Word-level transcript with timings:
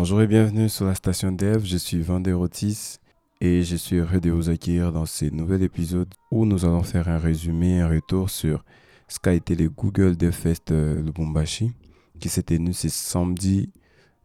Bonjour 0.00 0.22
et 0.22 0.28
bienvenue 0.28 0.68
sur 0.68 0.86
la 0.86 0.94
station 0.94 1.32
Dev, 1.32 1.64
je 1.64 1.76
suis 1.76 2.08
Otis 2.08 2.98
et 3.40 3.64
je 3.64 3.74
suis 3.74 3.96
heureux 3.96 4.20
de 4.20 4.30
vous 4.30 4.48
accueillir 4.48 4.92
dans 4.92 5.06
ce 5.06 5.24
nouvel 5.24 5.64
épisode 5.64 6.14
où 6.30 6.46
nous 6.46 6.64
allons 6.64 6.84
faire 6.84 7.08
un 7.08 7.18
résumé, 7.18 7.80
un 7.80 7.88
retour 7.88 8.30
sur 8.30 8.64
ce 9.08 9.18
qu'a 9.18 9.32
été 9.32 9.56
le 9.56 9.68
Google 9.68 10.16
DevFest 10.16 10.70
euh, 10.70 11.02
Lubumbashi 11.02 11.72
qui 12.20 12.28
s'est 12.28 12.44
tenu 12.44 12.72
ce 12.74 12.88
samedi 12.88 13.72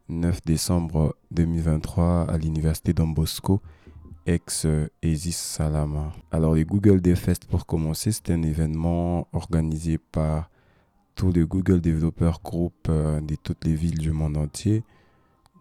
9 0.08 0.44
décembre 0.44 1.16
2023 1.32 2.30
à 2.30 2.38
l'université 2.38 2.92
Don 2.92 3.08
Bosco 3.08 3.60
ex 4.26 4.68
Esis 5.02 5.32
Salama. 5.32 6.12
Alors, 6.30 6.54
les 6.54 6.64
Google 6.64 7.00
DevFest, 7.00 7.46
pour 7.50 7.66
commencer, 7.66 8.12
c'est 8.12 8.30
un 8.30 8.44
événement 8.44 9.26
organisé 9.32 9.98
par 9.98 10.50
tous 11.16 11.32
les 11.32 11.42
Google 11.42 11.80
Developer 11.80 12.30
Group 12.44 12.74
euh, 12.88 13.20
de 13.20 13.34
toutes 13.34 13.64
les 13.64 13.74
villes 13.74 13.98
du 13.98 14.12
monde 14.12 14.36
entier, 14.36 14.84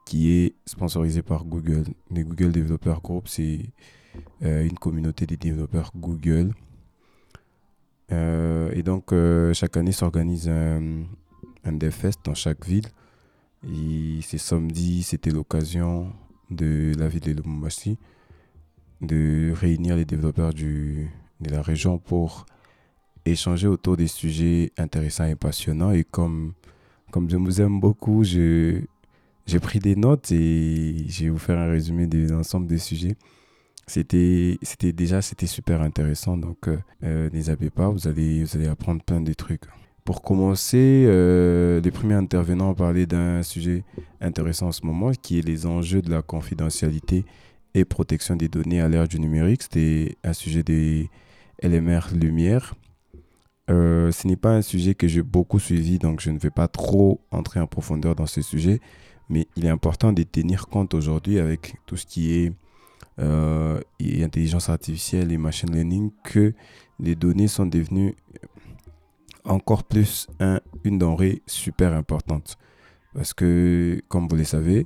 qui 0.06 0.32
est 0.32 0.56
sponsorisé 0.66 1.22
par 1.22 1.46
Google. 1.46 1.86
Les 2.12 2.24
Google 2.24 2.52
Developer 2.52 2.96
Group, 3.04 3.28
c'est 3.28 3.60
euh, 4.44 4.66
une 4.66 4.78
communauté 4.78 5.26
des 5.26 5.38
développeurs 5.38 5.92
Google. 5.96 6.54
Euh, 8.12 8.72
et 8.74 8.84
donc, 8.84 9.14
chaque 9.54 9.78
année 9.78 9.92
s'organise 9.92 10.50
un, 10.50 11.04
un 11.64 11.72
DevFest 11.72 12.20
dans 12.26 12.36
chaque 12.36 12.66
ville. 12.66 12.88
Et 13.66 14.20
c'est 14.22 14.38
samedi, 14.38 15.04
c'était 15.04 15.32
l'occasion 15.32 16.12
de 16.52 16.92
la 16.98 17.08
ville 17.08 17.22
de 17.22 17.32
Lubumbashi 17.32 17.98
de 19.04 19.54
réunir 19.54 19.96
les 19.96 20.06
développeurs 20.06 20.54
du, 20.54 21.10
de 21.42 21.50
la 21.52 21.62
région 21.62 21.98
pour 21.98 22.46
échanger 23.26 23.68
autour 23.68 23.98
des 23.98 24.08
sujets 24.08 24.72
intéressants 24.78 25.26
et 25.26 25.36
passionnants. 25.36 25.92
Et 25.92 26.04
comme, 26.04 26.54
comme 27.12 27.30
je 27.30 27.38
vous 27.38 27.62
aime 27.62 27.80
beaucoup, 27.80 28.24
j'ai 29.46 29.60
pris 29.60 29.80
des 29.80 29.96
notes 29.96 30.32
et 30.32 31.06
je 31.08 31.26
vais 31.26 31.30
vous 31.30 31.38
faire 31.38 31.60
un 31.60 31.70
résumé 31.70 32.08
de 32.08 32.28
l'ensemble 32.30 32.68
des 32.68 32.78
sujets. 32.78 33.16
C'était 33.86 34.58
déjà 34.94 35.22
c'était 35.22 35.48
super 35.48 35.82
intéressant, 35.82 36.38
donc 36.38 36.68
euh, 36.68 36.78
euh, 37.04 37.70
pas, 37.76 37.90
vous 37.90 38.08
allez, 38.08 38.44
vous 38.44 38.56
allez 38.56 38.68
apprendre 38.68 39.04
plein 39.04 39.20
de 39.20 39.34
trucs. 39.34 39.64
Pour 40.06 40.22
commencer, 40.22 41.06
euh, 41.08 41.80
les 41.80 41.92
premiers 41.92 42.16
intervenants 42.16 42.72
ont 42.72 42.76
parlé 42.76 43.06
d'un 43.06 43.42
sujet 43.42 43.84
intéressant 44.20 44.68
en 44.68 44.72
ce 44.72 44.86
moment, 44.86 45.12
qui 45.12 45.40
est 45.40 45.42
les 45.42 45.66
enjeux 45.66 46.02
de 46.02 46.12
la 46.12 46.22
confidentialité 46.22 47.24
et 47.74 47.86
protection 47.86 48.36
des 48.36 48.50
données 48.50 48.82
à 48.82 48.90
l'ère 48.90 49.08
du 49.08 49.20
numérique. 49.20 49.64
C'était 49.64 50.18
un 50.24 50.34
sujet 50.34 50.64
des 50.64 51.10
LMR 51.62 52.14
Lumière. 52.14 52.76
Euh, 53.70 54.12
ce 54.12 54.28
n'est 54.28 54.36
pas 54.36 54.52
un 54.52 54.62
sujet 54.62 54.94
que 54.94 55.08
j'ai 55.08 55.22
beaucoup 55.22 55.60
suivi, 55.60 56.00
donc 56.00 56.20
je 56.20 56.32
ne 56.32 56.38
vais 56.38 56.50
pas 56.50 56.68
trop 56.68 57.22
entrer 57.32 57.62
en 57.62 57.68
profondeur 57.68 58.14
dans 58.16 58.26
ce 58.26 58.42
sujet, 58.42 58.82
mais 59.34 59.48
il 59.56 59.66
est 59.66 59.70
important 59.70 60.14
de 60.14 60.22
tenir 60.22 60.68
compte 60.68 60.94
aujourd'hui 60.94 61.40
avec 61.40 61.76
tout 61.88 61.98
ce 61.98 62.06
qui 62.06 62.34
est 62.34 62.54
euh, 63.20 63.82
intelligence 64.00 64.70
artificielle 64.70 65.32
et 65.32 65.38
machine 65.38 65.72
learning 65.72 66.12
que 66.24 66.54
les 67.00 67.16
données 67.16 67.48
sont 67.48 67.66
devenues 67.66 68.16
encore 69.44 69.84
plus 69.84 70.28
un, 70.40 70.60
une 70.84 71.00
denrée 71.00 71.42
super 71.48 71.94
importante. 71.94 72.58
Parce 73.16 73.34
que, 73.34 74.02
comme 74.08 74.28
vous 74.28 74.36
le 74.36 74.44
savez, 74.44 74.86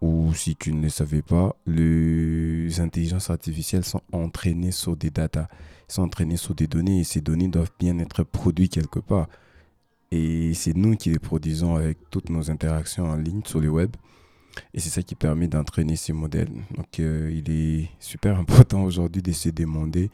ou 0.00 0.34
si 0.34 0.56
tu 0.56 0.72
ne 0.72 0.82
le 0.82 0.88
savais 0.88 1.22
pas, 1.22 1.56
les 1.66 2.80
intelligences 2.80 3.30
artificielles 3.30 3.84
sont 3.84 4.02
entraînées 4.12 4.72
sur 4.72 4.96
des 4.96 5.10
data, 5.10 5.48
sont 5.86 6.02
entraînées 6.02 6.36
sur 6.36 6.54
des 6.54 6.66
données 6.66 7.00
et 7.00 7.04
ces 7.04 7.20
données 7.20 7.48
doivent 7.48 7.72
bien 7.78 7.98
être 8.00 8.24
produites 8.24 8.72
quelque 8.72 8.98
part. 8.98 9.28
Et 10.12 10.54
c'est 10.54 10.76
nous 10.76 10.96
qui 10.96 11.10
les 11.10 11.18
produisons 11.18 11.76
avec 11.76 11.98
toutes 12.10 12.30
nos 12.30 12.50
interactions 12.50 13.06
en 13.06 13.16
ligne 13.16 13.42
sur 13.44 13.60
le 13.60 13.68
web. 13.68 13.90
Et 14.72 14.80
c'est 14.80 14.90
ça 14.90 15.02
qui 15.02 15.14
permet 15.14 15.48
d'entraîner 15.48 15.96
ces 15.96 16.12
modèles. 16.12 16.50
Donc 16.74 17.00
euh, 17.00 17.30
il 17.32 17.50
est 17.50 17.90
super 17.98 18.38
important 18.38 18.84
aujourd'hui 18.84 19.22
de 19.22 19.32
se 19.32 19.48
demander 19.48 20.10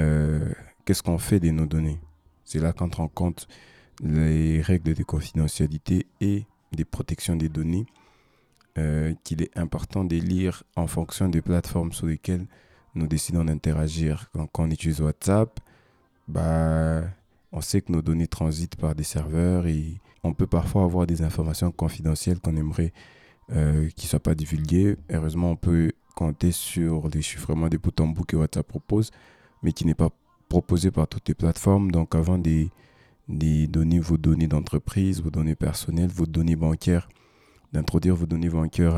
euh, 0.00 0.52
qu'est-ce 0.84 1.02
qu'on 1.02 1.18
fait 1.18 1.40
de 1.40 1.50
nos 1.50 1.66
données? 1.66 1.98
C'est 2.44 2.60
là 2.60 2.72
qu'entre 2.72 3.00
en 3.00 3.08
compte 3.08 3.48
les 4.02 4.60
règles 4.60 4.94
de 4.94 5.02
confidentialité 5.02 6.06
et 6.20 6.44
des 6.72 6.84
protections 6.84 7.36
des 7.36 7.48
données 7.48 7.86
euh, 8.76 9.14
qu'il 9.22 9.40
est 9.40 9.56
important 9.56 10.04
de 10.04 10.16
lire 10.16 10.64
en 10.74 10.88
fonction 10.88 11.28
des 11.28 11.40
plateformes 11.40 11.92
sur 11.92 12.06
lesquelles 12.06 12.46
nous 12.96 13.06
décidons 13.06 13.44
d'interagir. 13.44 14.30
Quand, 14.32 14.48
on 14.58 14.70
utilise 14.70 15.00
WhatsApp, 15.00 15.60
bah, 16.26 17.02
on 17.54 17.60
sait 17.60 17.80
que 17.80 17.92
nos 17.92 18.02
données 18.02 18.26
transitent 18.26 18.74
par 18.74 18.96
des 18.96 19.04
serveurs 19.04 19.68
et 19.68 20.00
on 20.24 20.34
peut 20.34 20.46
parfois 20.46 20.82
avoir 20.82 21.06
des 21.06 21.22
informations 21.22 21.70
confidentielles 21.70 22.40
qu'on 22.40 22.56
aimerait 22.56 22.92
euh, 23.52 23.88
ne 23.96 24.02
soient 24.02 24.18
pas 24.18 24.34
divulguées. 24.34 24.96
Heureusement, 25.08 25.52
on 25.52 25.56
peut 25.56 25.92
compter 26.16 26.50
sur 26.50 27.08
les 27.08 27.22
chiffrements 27.22 27.68
des 27.68 27.78
boutons 27.78 28.08
bout 28.08 28.24
que 28.24 28.36
WhatsApp 28.36 28.66
propose, 28.66 29.12
mais 29.62 29.72
qui 29.72 29.86
n'est 29.86 29.94
pas 29.94 30.10
proposé 30.48 30.90
par 30.90 31.06
toutes 31.06 31.28
les 31.28 31.34
plateformes. 31.34 31.92
Donc, 31.92 32.16
avant 32.16 32.38
de, 32.38 32.66
de 33.28 33.66
donner 33.66 34.00
vos 34.00 34.18
données 34.18 34.48
d'entreprise, 34.48 35.22
vos 35.22 35.30
données 35.30 35.54
personnelles, 35.54 36.10
vos 36.10 36.26
données 36.26 36.56
bancaires, 36.56 37.08
d'introduire 37.72 38.16
vos 38.16 38.26
données 38.26 38.50
bancaires 38.50 38.94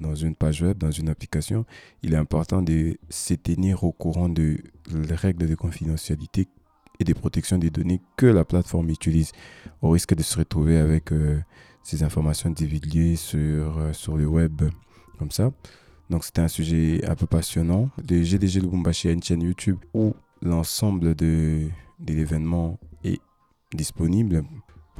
dans 0.00 0.14
une 0.14 0.34
page 0.34 0.62
web, 0.62 0.78
dans 0.78 0.90
une 0.90 1.08
application, 1.10 1.66
il 2.02 2.14
est 2.14 2.18
important 2.18 2.62
de 2.62 2.96
se 3.10 3.34
tenir 3.34 3.84
au 3.84 3.92
courant 3.92 4.30
de 4.30 4.58
les 4.90 5.14
règles 5.14 5.46
de 5.46 5.54
confidentialité 5.54 6.48
et 7.00 7.04
de 7.04 7.12
protection 7.12 7.58
des 7.58 7.70
données 7.70 8.00
que 8.16 8.26
la 8.26 8.44
plateforme 8.44 8.90
utilise, 8.90 9.32
au 9.82 9.90
risque 9.90 10.14
de 10.14 10.22
se 10.22 10.38
retrouver 10.38 10.78
avec 10.78 11.12
euh, 11.12 11.40
ces 11.82 12.02
informations 12.02 12.50
divulguées 12.50 13.16
sur, 13.16 13.78
euh, 13.78 13.92
sur 13.92 14.16
le 14.16 14.26
web 14.26 14.62
comme 15.18 15.30
ça. 15.30 15.50
Donc 16.10 16.24
c'était 16.24 16.42
un 16.42 16.48
sujet 16.48 17.04
un 17.06 17.14
peu 17.14 17.26
passionnant. 17.26 17.90
Le 18.08 18.22
GDG 18.22 18.60
Lubumbashi 18.60 19.08
a 19.08 19.12
une 19.12 19.22
chaîne 19.22 19.42
YouTube 19.42 19.78
où 19.94 20.14
l'ensemble 20.42 21.14
de, 21.14 21.68
l'événement 22.06 22.78
est 23.04 23.20
disponible 23.74 24.44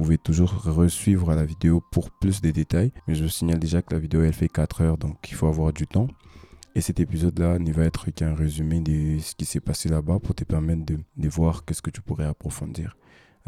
pouvez 0.00 0.18
toujours 0.18 0.62
resuivre 0.62 1.34
la 1.34 1.44
vidéo 1.44 1.82
pour 1.90 2.10
plus 2.10 2.40
de 2.40 2.50
détails. 2.50 2.90
Mais 3.06 3.14
je 3.14 3.22
vous 3.22 3.28
signale 3.28 3.58
déjà 3.58 3.82
que 3.82 3.92
la 3.92 4.00
vidéo 4.00 4.22
elle 4.22 4.32
fait 4.32 4.48
4 4.48 4.80
heures, 4.80 4.98
donc 4.98 5.18
il 5.30 5.34
faut 5.34 5.46
avoir 5.46 5.72
du 5.72 5.86
temps. 5.86 6.08
Et 6.74 6.80
cet 6.80 7.00
épisode-là 7.00 7.58
ne 7.58 7.72
va 7.72 7.84
être 7.84 8.10
qu'un 8.10 8.34
résumé 8.34 8.80
de 8.80 9.18
ce 9.20 9.34
qui 9.34 9.44
s'est 9.44 9.60
passé 9.60 9.88
là-bas 9.88 10.18
pour 10.20 10.34
te 10.34 10.44
permettre 10.44 10.82
de, 10.84 11.28
voir 11.28 11.64
qu'est-ce 11.64 11.82
que 11.82 11.90
tu 11.90 12.00
pourrais 12.00 12.26
approfondir. 12.26 12.96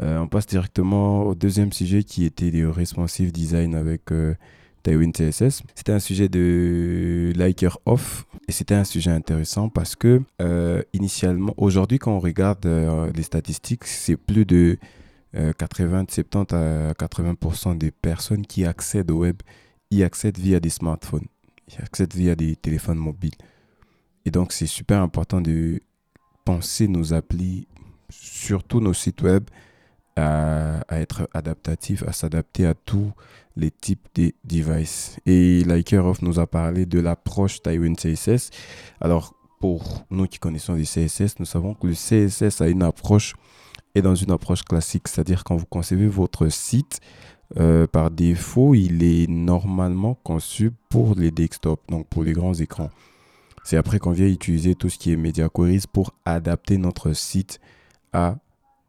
Euh, 0.00 0.18
on 0.18 0.28
passe 0.28 0.46
directement 0.46 1.24
au 1.24 1.34
deuxième 1.34 1.72
sujet 1.72 2.02
qui 2.02 2.24
était 2.24 2.50
le 2.50 2.70
responsive 2.70 3.30
design 3.30 3.74
avec 3.74 4.10
euh, 4.10 4.34
Tailwind 4.82 5.12
CSS. 5.12 5.62
C'était 5.74 5.92
un 5.92 6.00
sujet 6.00 6.28
de 6.28 7.32
liker 7.36 7.78
off 7.86 8.26
et 8.48 8.52
c'était 8.52 8.74
un 8.74 8.84
sujet 8.84 9.10
intéressant 9.10 9.68
parce 9.68 9.94
que 9.94 10.22
euh, 10.40 10.82
initialement, 10.92 11.54
aujourd'hui 11.56 11.98
quand 11.98 12.12
on 12.12 12.20
regarde 12.20 12.66
les 13.14 13.22
statistiques, 13.22 13.84
c'est 13.84 14.16
plus 14.16 14.44
de 14.44 14.78
80, 15.58 16.02
euh, 16.02 16.04
70 16.08 16.54
à 16.54 16.92
80% 16.92 17.78
des 17.78 17.90
personnes 17.90 18.46
qui 18.46 18.64
accèdent 18.64 19.10
au 19.10 19.20
web 19.20 19.36
y 19.90 20.02
accèdent 20.02 20.38
via 20.38 20.60
des 20.60 20.70
smartphones, 20.70 21.26
y 21.80 21.82
accèdent 21.82 22.14
via 22.14 22.34
des 22.34 22.56
téléphones 22.56 22.98
mobiles. 22.98 23.34
Et 24.24 24.30
donc, 24.30 24.52
c'est 24.52 24.66
super 24.66 25.00
important 25.02 25.40
de 25.40 25.80
penser 26.44 26.88
nos 26.88 27.12
applis, 27.12 27.66
surtout 28.10 28.80
nos 28.80 28.94
sites 28.94 29.22
web, 29.22 29.44
à, 30.16 30.80
être 30.90 31.28
adaptatifs, 31.32 32.02
à 32.06 32.12
s'adapter 32.12 32.66
à 32.66 32.74
tous 32.74 33.12
les 33.56 33.70
types 33.70 34.06
de 34.14 34.32
devices. 34.44 35.18
Et 35.26 35.64
Likeroff 35.64 36.22
nous 36.22 36.38
a 36.38 36.46
parlé 36.46 36.86
de 36.86 37.00
l'approche 37.00 37.62
Taiwan 37.62 37.96
CSS. 37.96 38.50
Alors, 39.00 39.34
pour 39.60 40.04
nous 40.10 40.26
qui 40.26 40.38
connaissons 40.38 40.74
les 40.74 40.84
CSS, 40.84 41.38
nous 41.38 41.46
savons 41.46 41.74
que 41.74 41.86
le 41.86 41.94
CSS 41.94 42.60
a 42.60 42.68
une 42.68 42.82
approche 42.82 43.34
et 43.94 44.02
dans 44.02 44.14
une 44.14 44.30
approche 44.30 44.62
classique, 44.62 45.08
c'est-à-dire 45.08 45.44
quand 45.44 45.56
vous 45.56 45.66
concevez 45.66 46.08
votre 46.08 46.48
site, 46.48 47.00
euh, 47.58 47.86
par 47.86 48.10
défaut, 48.10 48.74
il 48.74 49.02
est 49.02 49.28
normalement 49.28 50.14
conçu 50.22 50.72
pour 50.88 51.14
les 51.14 51.30
desktops, 51.30 51.82
donc 51.88 52.06
pour 52.08 52.24
les 52.24 52.32
grands 52.32 52.54
écrans. 52.54 52.90
C'est 53.64 53.76
après 53.76 53.98
qu'on 53.98 54.10
vient 54.10 54.26
utiliser 54.26 54.74
tout 54.74 54.88
ce 54.88 54.98
qui 54.98 55.12
est 55.12 55.16
Media 55.16 55.48
Queries 55.48 55.84
pour 55.92 56.14
adapter 56.24 56.78
notre 56.78 57.12
site 57.12 57.60
à 58.12 58.36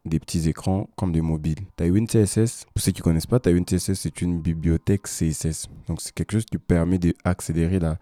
des 0.04 0.18
petits 0.18 0.48
écrans 0.48 0.88
comme 0.96 1.12
des 1.12 1.20
mobiles. 1.20 1.60
Tailwind 1.76 2.08
CSS, 2.08 2.66
pour 2.74 2.82
ceux 2.82 2.92
qui 2.92 3.00
ne 3.00 3.04
connaissent 3.04 3.26
pas, 3.26 3.40
Tailwind 3.40 3.66
CSS, 3.66 3.94
c'est 3.94 4.20
une 4.20 4.40
bibliothèque 4.40 5.06
CSS. 5.06 5.68
Donc, 5.86 6.00
c'est 6.00 6.12
quelque 6.12 6.32
chose 6.32 6.44
qui 6.44 6.58
permet 6.58 6.98
d'accélérer 6.98 7.78
la, 7.78 7.98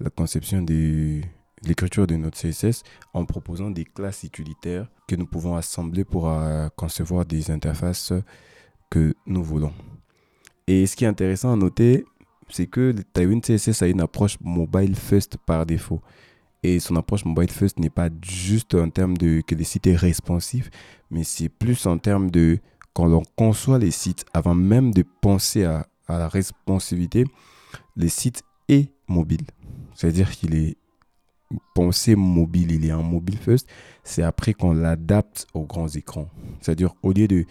la 0.00 0.10
conception 0.10 0.62
des, 0.62 1.22
l'écriture 1.62 2.06
de 2.06 2.16
notre 2.16 2.38
CSS 2.38 2.82
en 3.12 3.24
proposant 3.24 3.70
des 3.70 3.84
classes 3.84 4.24
utilitaires 4.24 4.86
que 5.06 5.16
nous 5.16 5.26
pouvons 5.26 5.56
assembler 5.56 6.04
pour 6.04 6.28
euh, 6.28 6.68
concevoir 6.76 7.24
des 7.24 7.50
interfaces 7.50 8.12
que 8.90 9.14
nous 9.26 9.42
voulons. 9.42 9.72
Et 10.66 10.86
ce 10.86 10.96
qui 10.96 11.04
est 11.04 11.08
intéressant 11.08 11.52
à 11.52 11.56
noter, 11.56 12.04
c'est 12.48 12.66
que 12.66 12.92
Tailwind 13.12 13.42
CSS 13.42 13.82
a 13.82 13.86
une 13.86 14.00
approche 14.00 14.38
mobile 14.40 14.94
first 14.94 15.36
par 15.46 15.66
défaut. 15.66 16.00
Et 16.62 16.80
son 16.80 16.96
approche 16.96 17.24
mobile 17.24 17.50
first 17.50 17.78
n'est 17.78 17.90
pas 17.90 18.08
juste 18.22 18.74
en 18.74 18.88
termes 18.88 19.16
de 19.16 19.42
que 19.46 19.54
les 19.54 19.64
sites 19.64 19.86
est 19.86 19.96
responsif, 19.96 20.70
mais 21.10 21.22
c'est 21.22 21.50
plus 21.50 21.86
en 21.86 21.98
termes 21.98 22.30
de 22.30 22.58
quand 22.94 23.12
on 23.12 23.22
conçoit 23.36 23.78
les 23.78 23.90
sites 23.90 24.24
avant 24.32 24.54
même 24.54 24.94
de 24.94 25.04
penser 25.20 25.64
à, 25.64 25.86
à 26.06 26.18
la 26.18 26.28
responsivité, 26.28 27.24
les 27.96 28.08
sites 28.08 28.42
et 28.68 28.88
mobile. 29.08 29.46
C'est-à-dire 29.94 30.30
qu'il 30.30 30.54
est 30.54 30.76
pensé 31.74 32.16
mobile, 32.16 32.72
il 32.72 32.86
est 32.86 32.92
en 32.92 33.02
mobile 33.02 33.36
first. 33.36 33.68
C'est 34.02 34.22
après 34.22 34.54
qu'on 34.54 34.72
l'adapte 34.72 35.46
aux 35.54 35.64
grands 35.64 35.88
écrans. 35.88 36.28
C'est-à-dire 36.60 36.94
au 37.02 37.12
lieu 37.12 37.28
de 37.28 37.44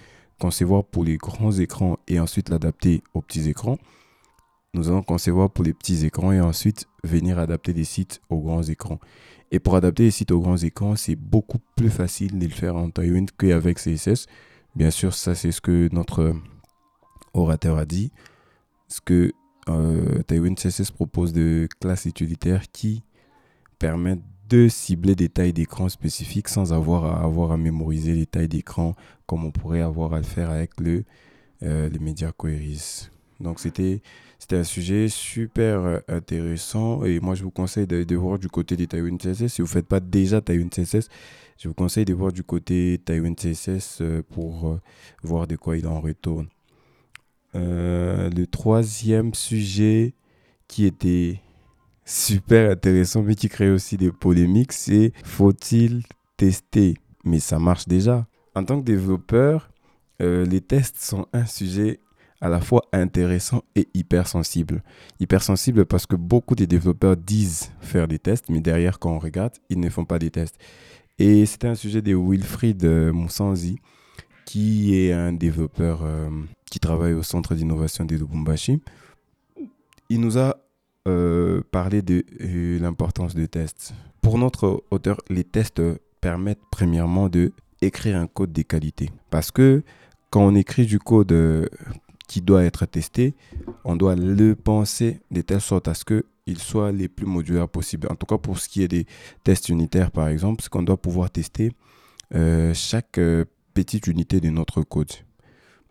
concevoir 0.43 0.83
pour 0.83 1.05
les 1.05 1.15
grands 1.15 1.53
écrans 1.53 1.99
et 2.09 2.19
ensuite 2.19 2.49
l'adapter 2.49 3.01
aux 3.13 3.21
petits 3.21 3.47
écrans, 3.47 3.77
nous 4.73 4.89
allons 4.89 5.01
concevoir 5.01 5.49
pour 5.49 5.63
les 5.63 5.73
petits 5.73 6.05
écrans 6.05 6.33
et 6.33 6.41
ensuite 6.41 6.85
venir 7.05 7.39
adapter 7.39 7.71
des 7.71 7.85
sites 7.85 8.19
aux 8.29 8.41
grands 8.41 8.61
écrans. 8.63 8.99
Et 9.51 9.59
pour 9.59 9.77
adapter 9.77 10.03
les 10.03 10.11
sites 10.11 10.31
aux 10.31 10.41
grands 10.41 10.57
écrans, 10.57 10.97
c'est 10.97 11.15
beaucoup 11.15 11.59
plus 11.77 11.89
facile 11.89 12.39
de 12.39 12.45
le 12.45 12.51
faire 12.51 12.75
en 12.75 12.89
Tailwind 12.89 13.31
qu'avec 13.37 13.77
CSS. 13.77 14.25
Bien 14.75 14.91
sûr, 14.91 15.13
ça 15.13 15.33
c'est 15.33 15.53
ce 15.53 15.61
que 15.61 15.87
notre 15.93 16.35
orateur 17.33 17.77
a 17.77 17.85
dit. 17.85 18.11
Ce 18.89 18.99
que 18.99 19.31
euh, 19.69 20.23
Tailwind 20.23 20.57
CSS 20.57 20.91
propose 20.91 21.31
de 21.31 21.69
classes 21.79 22.03
utilitaires 22.03 22.69
qui 22.69 23.01
permettent 23.79 24.25
de 24.53 24.67
cibler 24.67 25.15
des 25.15 25.29
tailles 25.29 25.51
d'écran 25.51 25.89
spécifiques 25.89 26.47
sans 26.47 26.73
avoir 26.73 27.05
à 27.05 27.23
avoir 27.23 27.51
à 27.51 27.57
mémoriser 27.57 28.13
les 28.13 28.27
tailles 28.27 28.47
d'écran 28.47 28.93
comme 29.25 29.45
on 29.45 29.51
pourrait 29.51 29.81
avoir 29.81 30.13
à 30.13 30.17
le 30.17 30.23
faire 30.23 30.51
avec 30.51 30.79
le, 30.79 31.05
euh, 31.63 31.89
les 31.89 31.97
Media 31.97 32.31
Queries. 32.37 33.09
Donc 33.39 33.59
c'était 33.59 34.03
un 34.51 34.63
sujet 34.63 35.07
super 35.09 35.79
euh, 35.79 35.99
intéressant 36.07 37.03
et 37.03 37.19
moi 37.19 37.33
je 37.33 37.43
vous 37.43 37.49
conseille 37.49 37.87
de, 37.87 38.15
voir 38.15 38.37
du 38.37 38.47
côté 38.47 38.77
des 38.77 38.85
Tailwind 38.85 39.17
CSS. 39.19 39.47
Si 39.47 39.63
vous 39.63 39.67
ne 39.67 39.73
faites 39.73 39.87
pas 39.87 39.99
déjà 39.99 40.39
Tailwind 40.39 40.69
CSS, 40.69 41.09
je 41.57 41.67
vous 41.67 41.73
conseille 41.73 42.05
de 42.05 42.13
voir 42.13 42.31
du 42.31 42.43
côté 42.43 43.01
Tailwind 43.03 43.35
CSS 43.35 44.01
euh, 44.01 44.21
pour 44.21 44.67
euh, 44.67 44.79
voir 45.23 45.47
de 45.47 45.55
quoi 45.55 45.77
il 45.77 45.87
en 45.87 45.99
retourne. 45.99 46.47
le 47.55 48.45
troisième 48.45 49.33
sujet 49.33 50.13
qui 50.67 50.85
était 50.85 51.39
super 52.05 52.71
intéressant 52.71 53.23
mais 53.23 53.35
qui 53.35 53.49
crée 53.49 53.69
aussi 53.69 53.97
des 53.97 54.11
polémiques, 54.11 54.73
c'est 54.73 55.13
faut-il 55.23 56.03
tester? 56.37 56.95
Mais 57.23 57.39
ça 57.39 57.59
marche 57.59 57.87
déjà. 57.87 58.27
En 58.55 58.63
tant 58.63 58.79
que 58.79 58.85
développeur, 58.85 59.69
les 60.19 60.61
tests 60.61 60.99
sont 60.99 61.27
un 61.33 61.45
sujet 61.45 61.99
à 62.43 62.49
la 62.49 62.59
fois 62.59 62.83
intéressant 62.91 63.63
et 63.73 63.87
hypersensible. 63.93 64.83
Hypersensible 65.21 65.85
parce 65.85 66.05
que 66.05 66.17
beaucoup 66.17 66.55
de 66.55 66.65
développeurs 66.65 67.15
disent 67.15 67.71
faire 67.79 68.05
des 68.05 68.19
tests, 68.19 68.49
mais 68.49 68.59
derrière, 68.59 68.99
quand 68.99 69.11
on 69.11 69.19
regarde, 69.19 69.53
ils 69.69 69.79
ne 69.79 69.89
font 69.89 70.03
pas 70.03 70.19
des 70.19 70.29
tests. 70.29 70.57
Et 71.19 71.45
c'était 71.45 71.69
un 71.69 71.75
sujet 71.75 72.01
de 72.01 72.13
Wilfried 72.13 72.83
euh, 72.83 73.13
Moussanzi, 73.13 73.77
qui 74.45 74.93
est 74.93 75.13
un 75.13 75.31
développeur 75.31 76.01
euh, 76.03 76.29
qui 76.69 76.81
travaille 76.81 77.13
au 77.13 77.23
centre 77.23 77.55
d'innovation 77.55 78.03
de 78.03 78.17
Lubumbashi. 78.17 78.81
Il 80.09 80.19
nous 80.19 80.37
a 80.37 80.57
euh, 81.07 81.61
parlé 81.71 82.01
de 82.01 82.23
l'importance 82.79 83.35
des 83.35 83.47
tests. 83.47 83.93
Pour 84.21 84.37
notre 84.37 84.83
auteur, 84.91 85.17
les 85.29 85.43
tests 85.43 85.81
permettent 86.21 86.61
premièrement 86.71 87.29
de 87.29 87.51
écrire 87.81 88.17
un 88.17 88.27
code 88.27 88.53
de 88.53 88.61
qualité. 88.61 89.09
Parce 89.29 89.51
que 89.51 89.83
quand 90.29 90.41
on 90.45 90.55
écrit 90.55 90.85
du 90.85 90.99
code 90.99 91.69
qui 92.27 92.41
doit 92.41 92.63
être 92.63 92.85
testé, 92.85 93.35
on 93.83 93.95
doit 93.95 94.15
le 94.15 94.55
penser 94.55 95.19
de 95.31 95.41
telle 95.41 95.61
sorte 95.61 95.87
à 95.87 95.93
ce 95.93 96.03
qu'il 96.05 96.57
soit 96.57 96.91
les 96.91 97.07
plus 97.07 97.25
modulaires 97.25 97.69
possible. 97.69 98.07
En 98.09 98.15
tout 98.15 98.25
cas, 98.25 98.37
pour 98.37 98.59
ce 98.59 98.69
qui 98.69 98.81
est 98.81 98.87
des 98.87 99.05
tests 99.43 99.69
unitaires, 99.69 100.11
par 100.11 100.27
exemple, 100.27 100.63
c'est 100.63 100.69
qu'on 100.69 100.83
doit 100.83 100.97
pouvoir 100.97 101.29
tester 101.29 101.71
euh, 102.33 102.73
chaque 102.73 103.17
euh, 103.17 103.45
petite 103.73 104.07
unité 104.07 104.39
de 104.39 104.49
notre 104.49 104.81
code. 104.81 105.11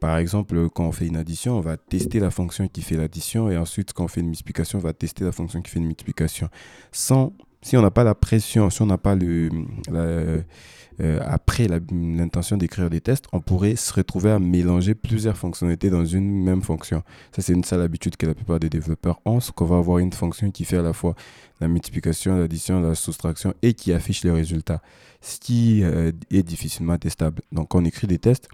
Par 0.03 0.19
exemple, 0.19 0.69
quand 0.71 0.85
on 0.85 0.91
fait 0.91 1.07
une 1.07 1.17
addition, 1.17 1.57
on 1.57 1.61
va 1.61 1.77
tester 1.77 2.19
la 2.19 2.33
fonction 2.33 2.67
qui 2.67 2.83
fait 2.83 2.97
l'addition 2.97 3.49
et 3.49 3.57
ensuite, 3.57 3.93
quand 3.93 4.03
on 4.03 4.09
fait 4.09 4.21
une 4.21 4.27
multiplication, 4.27 4.81
on 4.81 4.83
va 4.83 4.93
tester 4.93 5.23
la 5.23 5.31
fonction 5.31 5.63
qui 5.63 5.71
fait 5.71 5.79
une 5.79 5.87
multiplication. 5.87 6.49
Sans, 6.91 7.33
si 7.63 7.77
on 7.77 7.83
n'a 7.83 7.93
pas 7.93 8.03
la 8.03 8.17
pression, 8.17 8.69
si 8.69 8.83
on 8.83 8.87
n'a 8.87 8.99
pas 8.99 9.15
le, 9.15 9.49
euh, 9.93 11.21
après 11.25 11.69
l'intention 11.69 12.57
d'écrire 12.57 12.91
des 12.91 13.01
tests, 13.01 13.27
on 13.33 13.39
pourrait 13.39 13.77
se 13.77 13.93
retrouver 13.93 14.33
à 14.33 14.41
mélanger 14.41 14.97
plusieurs 14.97 15.37
fonctionnalités 15.37 15.89
dans 15.89 16.05
une 16.05 16.43
même 16.43 16.63
fonction. 16.63 17.05
Ça, 17.31 17.41
c'est 17.41 17.53
une 17.53 17.63
sale 17.63 17.83
habitude 17.83 18.17
que 18.17 18.27
la 18.27 18.35
plupart 18.35 18.59
des 18.59 18.71
développeurs 18.71 19.21
ont, 19.25 19.39
c'est 19.39 19.55
qu'on 19.55 19.67
va 19.67 19.77
avoir 19.77 19.99
une 19.99 20.13
fonction 20.13 20.51
qui 20.51 20.65
fait 20.65 20.79
à 20.79 20.83
la 20.83 20.93
fois 20.93 21.15
la 21.61 21.69
multiplication, 21.69 22.37
l'addition, 22.41 22.81
la 22.81 22.97
soustraction 22.97 23.55
et 23.63 23.75
qui 23.75 23.93
affiche 23.93 24.25
les 24.25 24.33
résultats, 24.33 24.83
ce 25.21 25.39
qui 25.39 25.85
euh, 25.85 26.11
est 26.33 26.43
difficilement 26.43 26.99
testable. 26.99 27.43
Donc, 27.53 27.73
on 27.77 27.85
écrit 27.85 28.09
des 28.09 28.19
tests, 28.19 28.49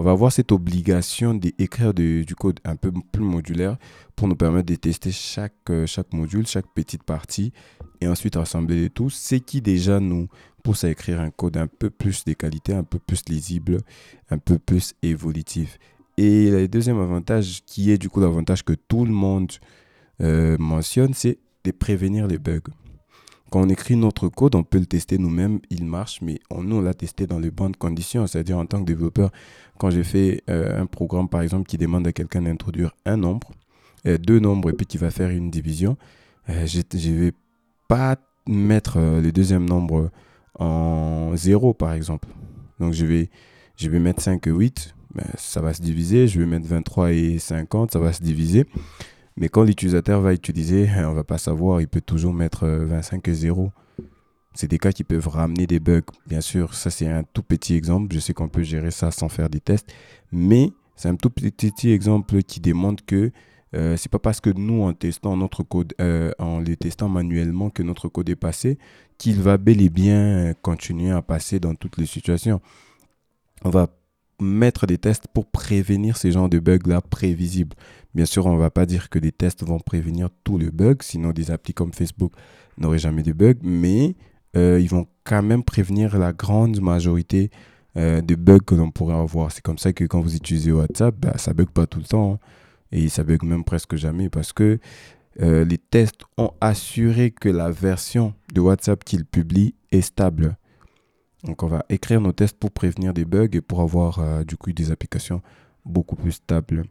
on 0.00 0.02
va 0.02 0.12
avoir 0.12 0.32
cette 0.32 0.50
obligation 0.50 1.34
d'écrire 1.34 1.92
du 1.92 2.34
code 2.34 2.58
un 2.64 2.74
peu 2.74 2.90
plus 3.12 3.22
modulaire 3.22 3.76
pour 4.16 4.28
nous 4.28 4.34
permettre 4.34 4.64
de 4.64 4.74
tester 4.74 5.12
chaque, 5.12 5.52
euh, 5.68 5.86
chaque 5.86 6.14
module, 6.14 6.46
chaque 6.46 6.64
petite 6.74 7.02
partie 7.02 7.52
et 8.00 8.08
ensuite 8.08 8.36
rassembler 8.36 8.88
tout, 8.88 9.10
ce 9.10 9.34
qui 9.34 9.60
déjà 9.60 10.00
nous 10.00 10.28
pousse 10.62 10.84
à 10.84 10.90
écrire 10.90 11.20
un 11.20 11.28
code 11.28 11.58
un 11.58 11.66
peu 11.66 11.90
plus 11.90 12.24
de 12.24 12.32
qualité, 12.32 12.72
un 12.72 12.82
peu 12.82 12.98
plus 12.98 13.22
lisible, 13.28 13.82
un 14.30 14.38
peu 14.38 14.58
plus 14.58 14.94
évolutif. 15.02 15.78
Et 16.16 16.50
le 16.50 16.66
deuxième 16.66 16.98
avantage, 16.98 17.60
qui 17.66 17.90
est 17.90 17.98
du 17.98 18.08
coup 18.08 18.20
l'avantage 18.20 18.64
que 18.64 18.72
tout 18.72 19.04
le 19.04 19.12
monde 19.12 19.52
euh, 20.22 20.56
mentionne, 20.58 21.12
c'est 21.12 21.36
de 21.64 21.72
prévenir 21.72 22.26
les 22.26 22.38
bugs. 22.38 22.60
Quand 23.50 23.62
on 23.62 23.68
écrit 23.68 23.96
notre 23.96 24.28
code, 24.28 24.54
on 24.54 24.62
peut 24.62 24.78
le 24.78 24.86
tester 24.86 25.18
nous-mêmes, 25.18 25.60
il 25.70 25.84
marche, 25.84 26.20
mais 26.22 26.38
on, 26.50 26.62
nous, 26.62 26.76
on 26.76 26.80
l'a 26.80 26.94
testé 26.94 27.26
dans 27.26 27.38
les 27.38 27.50
bonnes 27.50 27.74
conditions. 27.74 28.26
C'est-à-dire, 28.26 28.58
en 28.58 28.66
tant 28.66 28.80
que 28.80 28.86
développeur, 28.86 29.30
quand 29.78 29.90
j'ai 29.90 30.04
fait 30.04 30.42
euh, 30.48 30.80
un 30.80 30.86
programme, 30.86 31.28
par 31.28 31.42
exemple, 31.42 31.66
qui 31.68 31.76
demande 31.76 32.06
à 32.06 32.12
quelqu'un 32.12 32.42
d'introduire 32.42 32.94
un 33.04 33.16
nombre, 33.16 33.50
euh, 34.06 34.18
deux 34.18 34.38
nombres, 34.38 34.70
et 34.70 34.72
puis 34.72 34.86
qui 34.86 34.98
va 34.98 35.10
faire 35.10 35.30
une 35.30 35.50
division, 35.50 35.96
je 36.48 37.08
ne 37.08 37.12
vais 37.14 37.32
pas 37.86 38.16
mettre 38.46 38.98
le 38.98 39.30
deuxième 39.30 39.68
nombre 39.68 40.10
en 40.58 41.32
0 41.34 41.74
par 41.74 41.92
exemple. 41.92 42.28
Donc 42.78 42.92
je 42.92 43.04
vais, 43.06 43.30
je 43.76 43.88
vais 43.88 43.98
mettre 43.98 44.22
5 44.22 44.46
et 44.46 44.50
8, 44.50 44.94
ben, 45.14 45.24
ça 45.36 45.60
va 45.60 45.74
se 45.74 45.82
diviser. 45.82 46.28
Je 46.28 46.38
vais 46.38 46.46
mettre 46.46 46.66
23 46.66 47.12
et 47.12 47.38
50, 47.38 47.92
ça 47.92 47.98
va 47.98 48.12
se 48.12 48.22
diviser. 48.22 48.66
Mais 49.36 49.48
quand 49.48 49.62
l'utilisateur 49.62 50.20
va 50.20 50.32
utiliser, 50.32 50.88
on 50.98 51.12
va 51.12 51.24
pas 51.24 51.38
savoir, 51.38 51.80
il 51.80 51.88
peut 51.88 52.00
toujours 52.00 52.34
mettre 52.34 52.66
25 52.66 53.26
euh, 53.26 53.30
et 53.30 53.34
0. 53.34 53.72
C'est 54.52 54.68
des 54.68 54.78
cas 54.78 54.92
qui 54.92 55.04
peuvent 55.04 55.28
ramener 55.28 55.66
des 55.66 55.78
bugs. 55.78 56.02
Bien 56.26 56.40
sûr, 56.40 56.74
ça 56.74 56.90
c'est 56.90 57.06
un 57.06 57.22
tout 57.22 57.42
petit 57.42 57.74
exemple. 57.74 58.14
Je 58.14 58.18
sais 58.18 58.34
qu'on 58.34 58.48
peut 58.48 58.62
gérer 58.62 58.90
ça 58.90 59.10
sans 59.10 59.28
faire 59.28 59.48
des 59.48 59.60
tests. 59.60 59.88
Mais 60.32 60.70
c'est 60.96 61.08
un 61.08 61.16
tout 61.16 61.30
petit 61.30 61.90
exemple 61.90 62.42
qui 62.42 62.60
démontre 62.60 63.04
que 63.06 63.30
euh, 63.76 63.96
c'est 63.96 64.10
pas 64.10 64.18
parce 64.18 64.40
que 64.40 64.50
nous, 64.50 64.82
en 64.82 64.92
testant 64.92 65.36
notre 65.36 65.62
code, 65.62 65.94
euh, 66.00 66.32
en 66.40 66.58
les 66.58 66.76
testant 66.76 67.08
manuellement, 67.08 67.70
que 67.70 67.84
notre 67.84 68.08
code 68.08 68.28
est 68.28 68.36
passé, 68.36 68.78
qu'il 69.16 69.40
va 69.40 69.58
bel 69.58 69.80
et 69.80 69.90
bien 69.90 70.52
continuer 70.60 71.12
à 71.12 71.22
passer 71.22 71.60
dans 71.60 71.76
toutes 71.76 71.96
les 71.96 72.06
situations. 72.06 72.60
On 73.62 73.70
va 73.70 73.86
mettre 74.40 74.86
des 74.86 74.98
tests 74.98 75.26
pour 75.32 75.46
prévenir 75.46 76.16
ces 76.16 76.32
genres 76.32 76.48
de 76.48 76.58
bugs-là 76.58 77.00
prévisibles. 77.00 77.76
Bien 78.14 78.26
sûr, 78.26 78.46
on 78.46 78.54
ne 78.54 78.58
va 78.58 78.70
pas 78.70 78.86
dire 78.86 79.08
que 79.08 79.18
des 79.18 79.32
tests 79.32 79.64
vont 79.64 79.78
prévenir 79.78 80.28
tous 80.44 80.58
les 80.58 80.70
bugs, 80.70 80.96
sinon 81.00 81.32
des 81.32 81.50
applis 81.50 81.74
comme 81.74 81.92
Facebook 81.92 82.32
n'auraient 82.78 82.98
jamais 82.98 83.22
de 83.22 83.32
bugs, 83.32 83.54
mais 83.62 84.16
euh, 84.56 84.80
ils 84.80 84.88
vont 84.88 85.06
quand 85.24 85.42
même 85.42 85.62
prévenir 85.62 86.18
la 86.18 86.32
grande 86.32 86.80
majorité 86.80 87.50
de 87.96 88.34
bugs 88.36 88.60
que 88.60 88.76
l'on 88.76 88.92
pourrait 88.92 89.16
avoir. 89.16 89.50
C'est 89.50 89.62
comme 89.62 89.76
ça 89.76 89.92
que 89.92 90.04
quand 90.04 90.20
vous 90.20 90.36
utilisez 90.36 90.70
WhatsApp, 90.70 91.12
bah, 91.18 91.34
ça 91.38 91.52
bug 91.52 91.70
pas 91.70 91.86
tout 91.86 91.98
le 91.98 92.04
temps. 92.04 92.34
Hein 92.34 92.38
et 92.92 93.08
ça 93.08 93.24
bug 93.24 93.42
même 93.44 93.64
presque 93.64 93.96
jamais 93.96 94.28
parce 94.28 94.52
que 94.52 94.78
euh, 95.40 95.64
les 95.64 95.78
tests 95.78 96.22
ont 96.36 96.50
assuré 96.60 97.30
que 97.30 97.48
la 97.48 97.70
version 97.70 98.34
de 98.52 98.60
WhatsApp 98.60 99.04
qu'ils 99.04 99.24
publient 99.24 99.74
est 99.92 100.00
stable. 100.00 100.56
Donc 101.44 101.62
on 101.62 101.66
va 101.66 101.84
écrire 101.88 102.20
nos 102.20 102.32
tests 102.32 102.58
pour 102.58 102.70
prévenir 102.70 103.14
des 103.14 103.24
bugs 103.24 103.48
et 103.52 103.60
pour 103.60 103.80
avoir 103.80 104.18
euh, 104.18 104.44
du 104.44 104.56
coup 104.56 104.72
des 104.72 104.90
applications 104.90 105.42
beaucoup 105.84 106.16
plus 106.16 106.32
stables. 106.32 106.84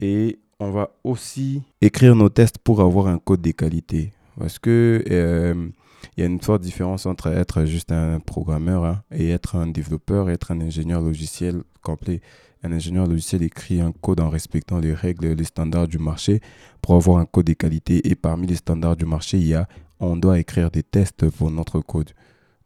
Et 0.00 0.38
on 0.58 0.70
va 0.70 0.90
aussi 1.04 1.62
écrire 1.80 2.14
nos 2.14 2.28
tests 2.28 2.58
pour 2.58 2.80
avoir 2.80 3.06
un 3.06 3.18
code 3.18 3.40
de 3.40 3.50
qualité. 3.50 4.12
Parce 4.38 4.58
que 4.58 5.02
euh, 5.10 5.68
il 6.16 6.20
y 6.20 6.22
a 6.24 6.26
une 6.26 6.40
forte 6.40 6.62
différence 6.62 7.06
entre 7.06 7.28
être 7.28 7.64
juste 7.64 7.92
un 7.92 8.20
programmeur 8.20 8.84
hein, 8.84 9.02
et 9.10 9.30
être 9.30 9.56
un 9.56 9.66
développeur, 9.66 10.30
être 10.30 10.50
un 10.50 10.60
ingénieur 10.60 11.00
logiciel 11.00 11.62
complet. 11.82 12.20
Un 12.64 12.72
ingénieur 12.72 13.06
logiciel 13.06 13.42
écrit 13.42 13.80
un 13.80 13.92
code 13.92 14.20
en 14.20 14.28
respectant 14.28 14.78
les 14.78 14.94
règles 14.94 15.32
les 15.32 15.44
standards 15.44 15.88
du 15.88 15.98
marché 15.98 16.40
pour 16.80 16.94
avoir 16.94 17.18
un 17.18 17.24
code 17.24 17.46
de 17.46 17.54
qualité. 17.54 18.08
Et 18.08 18.14
parmi 18.14 18.46
les 18.46 18.56
standards 18.56 18.96
du 18.96 19.04
marché, 19.04 19.38
il 19.38 19.46
y 19.46 19.54
a 19.54 19.66
on 19.98 20.16
doit 20.16 20.38
écrire 20.40 20.70
des 20.70 20.82
tests 20.82 21.30
pour 21.30 21.50
notre 21.50 21.80
code. 21.80 22.10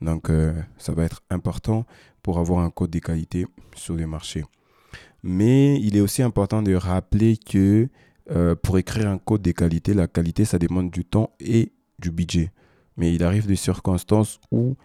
Donc, 0.01 0.31
euh, 0.31 0.53
ça 0.79 0.93
va 0.93 1.05
être 1.05 1.23
important 1.31 1.87
pour 2.23 2.39
avoir 2.39 2.61
un 2.61 2.71
code 2.71 2.91
de 2.91 2.99
qualité 2.99 3.47
sur 3.75 3.95
le 3.95 4.07
marché. 4.07 4.45
Mais 5.23 5.81
il 5.81 5.97
est 5.97 6.01
aussi 6.01 6.23
important 6.23 6.63
de 6.63 6.75
rappeler 6.75 7.37
que 7.37 7.89
euh, 8.31 8.55
pour 8.55 8.79
écrire 8.79 9.09
un 9.09 9.19
code 9.19 9.43
de 9.43 9.53
qualité, 9.53 9.95
la 9.95 10.07
qualité, 10.09 10.45
ça 10.45 10.59
demande 10.59 10.91
du 10.91 11.05
temps 11.05 11.31
et 11.41 11.73
du 11.99 12.11
budget. 12.11 12.53
Mais 12.97 13.15
il 13.15 13.23
arrive 13.23 13.47
des 13.47 13.57
circonstances 13.57 14.41
où 14.51 14.77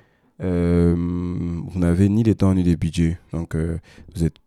euh, 0.42 0.96
vous 0.96 1.80
n'avez 1.80 2.10
ni 2.10 2.24
les 2.24 2.36
temps 2.36 2.54
ni 2.54 2.64
les 2.64 2.76
budgets. 2.76 3.18
Donc, 3.32 3.56
vous 3.56 4.24
êtes 4.24 4.38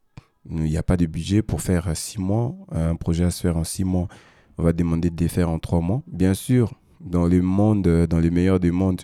il 0.51 0.65
n'y 0.65 0.77
a 0.77 0.83
pas 0.83 0.97
de 0.97 1.07
budget 1.07 1.43
pour 1.43 1.63
faire 1.63 1.97
six 1.97 2.19
mois. 2.19 2.55
Un 2.71 2.97
projet 2.97 3.25
à 3.25 3.31
se 3.31 3.41
faire 3.41 3.57
en 3.57 3.65
six 3.65 3.85
mois, 3.85 4.09
on 4.59 4.63
va 4.63 4.73
demander 4.73 5.11
de 5.11 5.19
les 5.19 5.29
faire 5.29 5.49
en 5.49 5.59
trois 5.59 5.81
mois. 5.81 6.03
Bien 6.07 6.35
sûr, 6.35 6.75
dans 7.01 7.27
le 7.27 7.41
monde, 7.41 7.83
dans 8.07 8.19
les 8.19 8.31
meilleurs 8.31 8.61
des 8.61 8.71
mondes, 8.71 9.03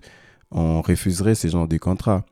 on 0.50 0.83
refuserait 0.83 1.35
ces 1.35 1.50
genres 1.50 1.69
de 1.69 1.76
contrats. 1.76 2.25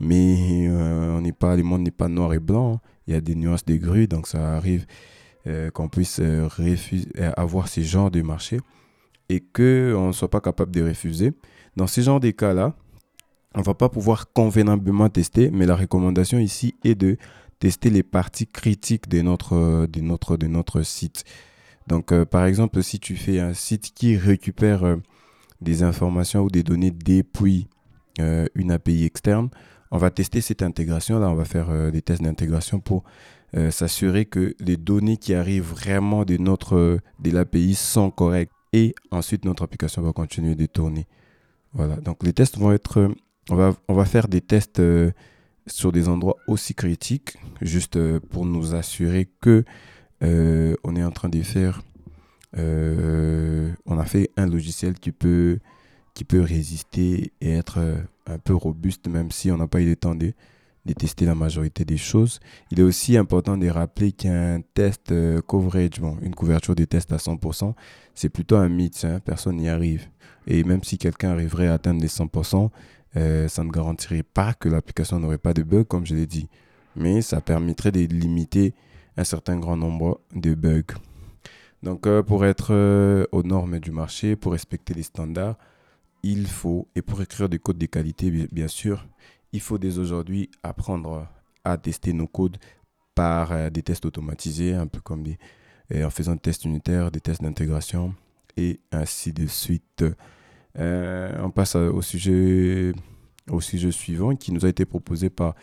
Mais 0.00 0.66
euh, 0.68 1.16
on 1.16 1.20
n'est 1.20 1.32
pas, 1.32 1.56
le 1.56 1.62
monde 1.62 1.82
n'est 1.82 1.90
pas 1.90 2.08
noir 2.08 2.34
et 2.34 2.38
blanc. 2.38 2.74
Hein. 2.74 2.80
Il 3.06 3.14
y 3.14 3.16
a 3.16 3.20
des 3.20 3.34
nuances 3.34 3.64
de 3.64 3.76
grue, 3.76 4.08
donc 4.08 4.26
ça 4.26 4.56
arrive 4.56 4.86
euh, 5.46 5.70
qu'on 5.70 5.88
puisse 5.88 6.20
euh, 6.20 6.48
refuser, 6.48 7.08
avoir 7.36 7.68
ces 7.68 7.84
genres 7.84 8.10
de 8.10 8.22
marchés 8.22 8.60
et 9.28 9.40
qu'on 9.40 10.08
ne 10.08 10.12
soit 10.12 10.30
pas 10.30 10.40
capable 10.40 10.72
de 10.72 10.82
refuser. 10.82 11.32
Dans 11.76 11.86
ces 11.86 12.02
genres 12.02 12.20
de 12.20 12.30
cas-là, 12.30 12.74
on 13.54 13.60
ne 13.60 13.64
va 13.64 13.74
pas 13.74 13.88
pouvoir 13.88 14.32
convenablement 14.32 15.08
tester, 15.08 15.50
mais 15.50 15.66
la 15.66 15.76
recommandation 15.76 16.38
ici 16.38 16.74
est 16.82 16.94
de 16.94 17.16
tester 17.60 17.90
les 17.90 18.02
parties 18.02 18.46
critiques 18.46 19.08
de 19.08 19.22
notre, 19.22 19.86
de 19.86 20.00
notre, 20.00 20.36
de 20.36 20.46
notre 20.46 20.82
site. 20.82 21.24
Donc, 21.86 22.12
par 22.24 22.46
exemple, 22.46 22.82
si 22.82 22.98
tu 22.98 23.14
fais 23.14 23.38
un 23.38 23.54
site 23.54 23.92
qui 23.94 24.16
récupère 24.16 24.96
des 25.64 25.82
informations 25.82 26.42
ou 26.42 26.50
des 26.50 26.62
données 26.62 26.92
depuis 26.92 27.68
une 28.18 28.70
API 28.70 29.04
externe, 29.04 29.48
on 29.94 29.96
va 29.96 30.10
tester 30.10 30.40
cette 30.40 30.62
intégration. 30.62 31.20
Là, 31.20 31.30
on 31.30 31.36
va 31.36 31.44
faire 31.44 31.70
euh, 31.70 31.92
des 31.92 32.02
tests 32.02 32.20
d'intégration 32.20 32.80
pour 32.80 33.04
euh, 33.56 33.70
s'assurer 33.70 34.24
que 34.24 34.56
les 34.58 34.76
données 34.76 35.16
qui 35.16 35.34
arrivent 35.34 35.70
vraiment 35.70 36.24
de 36.24 36.36
notre 36.36 36.98
de 37.20 37.30
l'API 37.30 37.76
sont 37.76 38.10
correctes. 38.10 38.52
Et 38.72 38.96
ensuite, 39.12 39.44
notre 39.44 39.62
application 39.62 40.02
va 40.02 40.12
continuer 40.12 40.56
de 40.56 40.66
tourner. 40.66 41.06
Voilà. 41.74 41.94
Donc, 41.96 42.24
les 42.24 42.32
tests 42.32 42.58
vont 42.58 42.72
être. 42.72 43.08
On 43.50 43.54
va, 43.54 43.72
on 43.86 43.94
va 43.94 44.04
faire 44.04 44.26
des 44.26 44.40
tests 44.40 44.80
euh, 44.80 45.12
sur 45.68 45.92
des 45.92 46.08
endroits 46.08 46.38
aussi 46.48 46.74
critiques, 46.74 47.36
juste 47.62 47.96
pour 48.18 48.46
nous 48.46 48.74
assurer 48.74 49.30
que 49.40 49.64
on 50.20 50.96
est 50.96 51.04
en 51.04 51.10
train 51.12 51.28
de 51.28 51.42
faire. 51.42 51.82
On 52.56 53.98
a 53.98 54.04
fait 54.04 54.30
un 54.36 54.46
logiciel 54.46 54.94
qui 54.94 55.12
peut 55.12 55.58
qui 56.14 56.24
peut 56.24 56.40
résister 56.40 57.32
et 57.40 57.50
être 57.52 57.78
euh, 57.78 57.96
un 58.26 58.38
peu 58.38 58.54
robuste, 58.54 59.08
même 59.08 59.30
si 59.30 59.50
on 59.50 59.58
n'a 59.58 59.66
pas 59.66 59.80
eu 59.80 59.86
le 59.86 59.96
temps 59.96 60.14
de, 60.14 60.32
de, 60.86 60.92
tester 60.92 61.26
la 61.26 61.34
majorité 61.34 61.84
des 61.84 61.96
choses. 61.96 62.38
Il 62.70 62.80
est 62.80 62.84
aussi 62.84 63.16
important 63.16 63.58
de 63.58 63.68
rappeler 63.68 64.12
qu'un 64.12 64.60
test 64.74 65.10
euh, 65.10 65.42
coverage, 65.42 66.00
une 66.22 66.34
couverture 66.34 66.76
des 66.76 66.86
tests 66.86 67.12
à 67.12 67.16
100%, 67.16 67.74
c'est 68.14 68.28
plutôt 68.28 68.56
un 68.56 68.68
mythe, 68.68 69.06
personne 69.24 69.56
n'y 69.56 69.68
arrive. 69.68 70.06
Et 70.46 70.62
même 70.62 70.84
si 70.84 70.96
quelqu'un 70.96 71.30
arriverait 71.30 71.66
à 71.66 71.74
atteindre 71.74 72.00
les 72.00 72.08
100%, 72.08 72.70
euh, 73.16 73.48
ça 73.48 73.64
ne 73.64 73.70
garantirait 73.70 74.22
pas 74.22 74.54
que 74.54 74.68
l'application 74.68 75.18
n'aurait 75.18 75.38
pas 75.38 75.54
de 75.54 75.62
bugs, 75.62 75.84
comme 75.84 76.06
je 76.06 76.14
l'ai 76.14 76.26
dit. 76.26 76.48
Mais 76.96 77.22
ça 77.22 77.40
permettrait 77.40 77.90
de 77.90 78.00
limiter 78.00 78.72
un 79.16 79.24
certain 79.24 79.58
grand 79.58 79.76
nombre 79.76 80.20
de 80.34 80.54
bugs. 80.54 80.94
Donc, 81.84 82.08
pour 82.22 82.46
être 82.46 83.28
aux 83.30 83.42
normes 83.42 83.78
du 83.78 83.90
marché, 83.90 84.36
pour 84.36 84.52
respecter 84.52 84.94
les 84.94 85.02
standards, 85.02 85.56
il 86.22 86.46
faut, 86.46 86.88
et 86.96 87.02
pour 87.02 87.20
écrire 87.20 87.50
des 87.50 87.58
codes 87.58 87.76
de 87.76 87.84
qualité, 87.84 88.30
bien 88.50 88.68
sûr, 88.68 89.06
il 89.52 89.60
faut 89.60 89.76
dès 89.76 89.98
aujourd'hui 89.98 90.50
apprendre 90.62 91.28
à 91.62 91.76
tester 91.76 92.14
nos 92.14 92.26
codes 92.26 92.56
par 93.14 93.52
euh, 93.52 93.70
des 93.70 93.82
tests 93.82 94.06
automatisés, 94.06 94.74
un 94.74 94.86
peu 94.86 95.00
comme 95.00 95.24
en 95.94 96.10
faisant 96.10 96.32
des 96.32 96.40
tests 96.40 96.64
unitaires, 96.64 97.10
des 97.10 97.20
tests 97.20 97.42
d'intégration, 97.42 98.14
et 98.56 98.80
ainsi 98.90 99.32
de 99.34 99.46
suite. 99.46 100.04
Euh, 100.78 101.38
on 101.42 101.50
passe 101.50 101.76
au 101.76 102.00
sujet, 102.02 102.92
au 103.50 103.60
sujet 103.60 103.92
suivant 103.92 104.34
qui 104.34 104.52
nous 104.52 104.64
a 104.64 104.68
été 104.70 104.86
proposé 104.86 105.30
par 105.30 105.54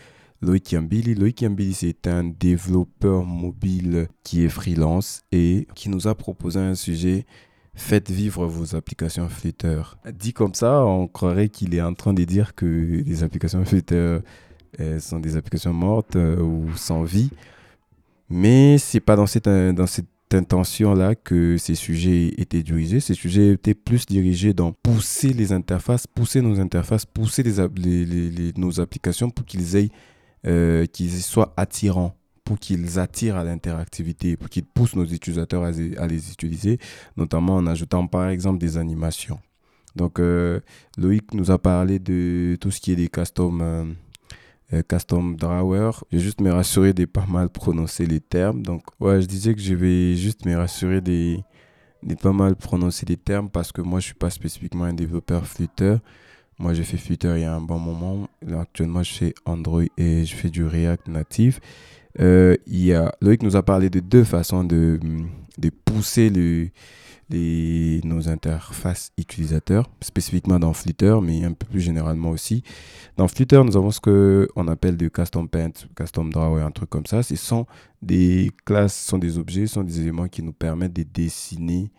Loïc 0.41 0.71
Yambili. 0.71 1.15
Loïc 1.15 1.41
Yambili, 1.41 1.73
c'est 1.73 2.07
un 2.07 2.23
développeur 2.23 3.25
mobile 3.25 4.07
qui 4.23 4.43
est 4.43 4.49
freelance 4.49 5.21
et 5.31 5.67
qui 5.75 5.89
nous 5.89 6.07
a 6.07 6.15
proposé 6.15 6.59
un 6.59 6.75
sujet 6.75 7.25
faites 7.73 8.11
vivre 8.11 8.45
vos 8.47 8.75
applications 8.75 9.29
Flutter. 9.29 9.81
Dit 10.13 10.33
comme 10.33 10.53
ça, 10.53 10.85
on 10.85 11.07
croirait 11.07 11.49
qu'il 11.49 11.73
est 11.73 11.81
en 11.81 11.93
train 11.93 12.13
de 12.13 12.23
dire 12.23 12.53
que 12.53 12.65
les 12.65 13.23
applications 13.23 13.63
Flutter 13.63 14.19
sont 14.99 15.19
des 15.19 15.37
applications 15.37 15.73
mortes 15.73 16.15
euh, 16.15 16.41
ou 16.41 16.69
sans 16.75 17.03
vie. 17.03 17.29
Mais 18.29 18.77
c'est 18.77 19.01
pas 19.01 19.15
dans 19.15 19.25
cette, 19.25 19.49
dans 19.49 19.87
cette 19.87 20.07
intention-là 20.33 21.15
que 21.15 21.57
ces 21.57 21.75
sujets 21.75 22.33
étaient 22.37 22.63
dirigés. 22.63 23.01
Ces 23.01 23.13
sujets 23.13 23.49
étaient 23.49 23.73
plus 23.73 24.05
dirigés 24.05 24.53
dans 24.53 24.71
pousser 24.71 25.33
les 25.33 25.51
interfaces, 25.51 26.07
pousser 26.07 26.41
nos 26.41 26.59
interfaces, 26.59 27.05
pousser 27.05 27.43
les, 27.43 28.53
nos 28.55 28.79
applications 28.79 29.29
pour 29.29 29.45
qu'ils 29.45 29.75
aient, 29.75 29.89
euh, 30.47 30.85
qu'ils 30.85 31.21
soient 31.21 31.53
attirants 31.57 32.15
pour 32.43 32.59
qu'ils 32.59 32.99
attirent 32.99 33.37
à 33.37 33.43
l'interactivité, 33.43 34.35
pour 34.35 34.49
qu'ils 34.49 34.65
poussent 34.65 34.95
nos 34.95 35.05
utilisateurs 35.05 35.63
à, 35.63 35.71
les 35.71 36.31
utiliser, 36.31 36.79
notamment 37.15 37.55
en 37.55 37.67
ajoutant 37.67 38.07
par 38.07 38.27
exemple 38.29 38.57
des 38.57 38.77
animations. 38.77 39.39
Donc 39.95 40.19
euh, 40.19 40.59
Loïc 40.97 41.33
nous 41.33 41.51
a 41.51 41.57
parlé 41.57 41.99
de 41.99 42.57
tout 42.59 42.71
ce 42.71 42.81
qui 42.81 42.91
est 42.91 42.95
des 42.95 43.09
custom, 43.09 43.61
euh, 43.61 43.85
euh, 44.73 44.81
custom 44.83 45.35
drawer. 45.35 45.91
Je 46.11 46.17
vais 46.17 46.23
juste 46.23 46.41
me 46.41 46.51
rassurer 46.51 46.93
de 46.93 47.05
pas 47.05 47.25
mal 47.25 47.49
prononcer 47.49 48.05
les 48.05 48.19
termes. 48.19 48.63
Donc 48.63 48.83
ouais, 48.99 49.21
je 49.21 49.27
disais 49.27 49.53
que 49.53 49.61
je 49.61 49.73
vais 49.73 50.15
juste 50.15 50.45
me 50.45 50.55
rassurer 50.55 51.01
de, 51.01 51.37
de 52.03 52.15
pas 52.15 52.33
mal 52.33 52.55
prononcer 52.55 53.05
les 53.05 53.17
termes 53.17 53.49
parce 53.49 53.71
que 53.71 53.81
moi 53.81 53.99
je 53.99 54.05
suis 54.05 54.15
pas 54.15 54.29
spécifiquement 54.29 54.85
un 54.85 54.93
développeur 54.93 55.45
Flutter. 55.45 55.97
Moi, 56.61 56.75
j'ai 56.75 56.83
fait 56.83 56.97
Flutter 56.97 57.33
il 57.37 57.41
y 57.41 57.45
a 57.45 57.55
un 57.55 57.59
bon 57.59 57.79
moment. 57.79 58.29
Là, 58.45 58.59
actuellement, 58.61 59.01
je 59.01 59.11
fais 59.11 59.33
Android 59.45 59.81
et 59.97 60.25
je 60.25 60.35
fais 60.35 60.51
du 60.51 60.63
React 60.63 61.07
native. 61.07 61.59
Euh, 62.19 62.55
il 62.67 62.85
y 62.85 62.93
a, 62.93 63.11
Loïc 63.19 63.41
nous 63.41 63.55
a 63.55 63.63
parlé 63.63 63.89
de 63.89 63.99
deux 63.99 64.23
façons 64.23 64.63
de, 64.63 64.99
de 65.57 65.71
pousser 65.71 66.29
le, 66.29 66.69
les, 67.31 67.99
nos 68.03 68.29
interfaces 68.29 69.11
utilisateurs, 69.17 69.89
spécifiquement 70.01 70.59
dans 70.59 70.71
Flutter, 70.73 71.17
mais 71.23 71.43
un 71.43 71.53
peu 71.53 71.65
plus 71.65 71.81
généralement 71.81 72.29
aussi. 72.29 72.61
Dans 73.17 73.27
Flutter, 73.27 73.63
nous 73.65 73.75
avons 73.75 73.89
ce 73.89 73.99
qu'on 73.99 74.67
appelle 74.67 74.97
des 74.97 75.09
custom 75.09 75.49
paint, 75.49 75.71
custom 75.95 76.31
draw 76.31 76.59
et 76.59 76.61
un 76.61 76.69
truc 76.69 76.91
comme 76.91 77.07
ça. 77.07 77.23
Ce 77.23 77.35
sont 77.37 77.65
des 78.03 78.51
classes, 78.65 78.93
ce 79.01 79.07
sont 79.07 79.17
des 79.17 79.39
objets, 79.39 79.65
ce 79.65 79.73
sont 79.73 79.83
des 79.83 79.99
éléments 79.99 80.27
qui 80.27 80.43
nous 80.43 80.53
permettent 80.53 80.93
de 80.93 81.03
dessiner 81.11 81.91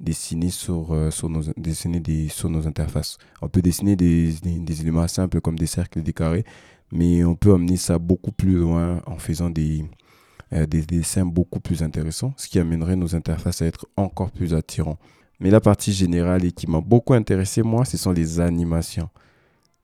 dessiner 0.00 0.50
sur, 0.50 0.92
euh, 0.92 1.10
sur, 1.10 1.28
nos, 1.28 1.42
dessiner 1.56 2.00
des, 2.00 2.28
sur 2.28 2.50
nos 2.50 2.66
interfaces. 2.66 3.18
On 3.40 3.48
peut 3.48 3.62
dessiner 3.62 3.96
des, 3.96 4.32
des, 4.42 4.80
éléments 4.80 5.06
simples 5.08 5.40
comme 5.40 5.58
des 5.58 5.66
cercles 5.66 6.02
des 6.02 6.12
carrés, 6.12 6.44
mais 6.92 7.24
on 7.24 7.34
peut 7.34 7.52
amener 7.52 7.76
ça 7.76 7.98
beaucoup 7.98 8.32
plus 8.32 8.58
loin 8.58 9.00
en 9.06 9.18
faisant 9.18 9.50
des, 9.50 9.84
euh, 10.52 10.66
des 10.66 10.82
dessins 10.82 11.24
beaucoup 11.24 11.60
plus 11.60 11.82
intéressants, 11.82 12.34
ce 12.36 12.48
qui 12.48 12.58
amènerait 12.58 12.96
nos 12.96 13.14
interfaces 13.14 13.62
à 13.62 13.66
être 13.66 13.86
encore 13.96 14.30
plus 14.30 14.54
attirants. 14.54 14.98
Mais 15.40 15.50
la 15.50 15.60
partie 15.60 15.92
générale 15.92 16.44
et 16.44 16.52
qui 16.52 16.68
m'a 16.68 16.80
beaucoup 16.80 17.14
intéressé, 17.14 17.62
moi, 17.62 17.84
ce 17.84 17.96
sont 17.96 18.12
les 18.12 18.40
animations. 18.40 19.08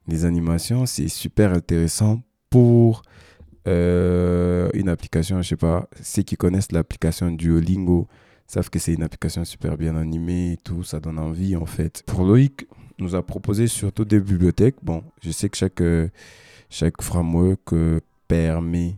Les 0.07 0.25
animations, 0.25 0.87
c'est 0.87 1.09
super 1.09 1.53
intéressant 1.53 2.23
pour 2.51 3.03
euh, 3.69 4.71
une 4.75 4.89
application, 4.89 5.43
je 5.43 5.49
sais 5.49 5.57
pas, 5.57 5.89
ceux 6.03 6.23
qui 6.23 6.37
connaissent 6.37 6.73
l'application 6.73 7.31
Duolingo 7.31 8.09
savent 8.51 8.71
que 8.71 8.79
c'est 8.79 8.95
une 8.95 9.03
application 9.03 9.45
super 9.45 9.77
bien 9.77 9.97
animée 9.97 10.53
et 10.53 10.57
tout, 10.57 10.83
ça 10.83 11.01
donne 11.01 11.19
envie 11.19 11.57
en 11.57 11.67
fait. 11.67 12.03
Pour 12.07 12.25
Loïc, 12.25 12.67
nous 12.99 13.15
a 13.15 13.23
proposé 13.23 13.67
surtout 13.67 14.05
des 14.05 14.21
bibliothèques. 14.21 14.77
Bon, 14.83 15.03
je 15.23 15.31
sais 15.31 15.49
que 15.49 15.57
chaque... 15.57 15.81
Euh, 15.81 16.09
chaque 16.71 17.03
framework 17.03 17.73
euh, 17.73 18.01
permet 18.29 18.97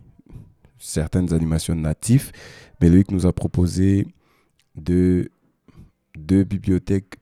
certaines 0.79 1.33
animations 1.33 1.75
natives, 1.75 2.31
mais 2.81 2.91
Loïc 2.91 3.11
nous 3.11 3.27
a 3.27 3.33
proposé 3.33 4.07
deux, 4.77 5.31
deux 6.17 6.45
bibliothèques 6.45 7.15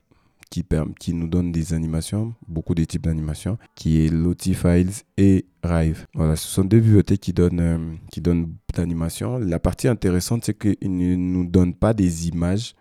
qui, 0.51 1.15
nous 1.15 1.29
donnent 1.29 1.53
des 1.53 1.75
animations, 1.75 2.35
beaucoup 2.49 2.75
de 2.75 2.85
types 2.85 3.03
d'animations, 3.03 3.57
qui 3.77 4.05
est 4.05 4.09
Lotifiles 4.09 4.91
et 5.17 5.47
Rive. 5.63 6.07
Voilà, 6.15 6.35
ce 6.35 6.49
sont 6.49 6.65
deux 6.65 6.81
bibliothèques 6.81 7.21
qui 7.21 7.33
donnent, 7.33 7.61
euh, 7.61 7.79
qui 8.11 8.21
donnent 8.21 8.53
d'animations. 8.75 9.39
La 9.39 9.61
partie 9.61 9.87
intéressante, 9.87 10.45
c'est 10.45 10.59
qu'ils 10.59 10.97
ne 10.97 11.15
nous 11.15 11.47
donnent 11.47 11.75
pas 11.75 11.95
des 11.95 12.29
images 12.29 12.75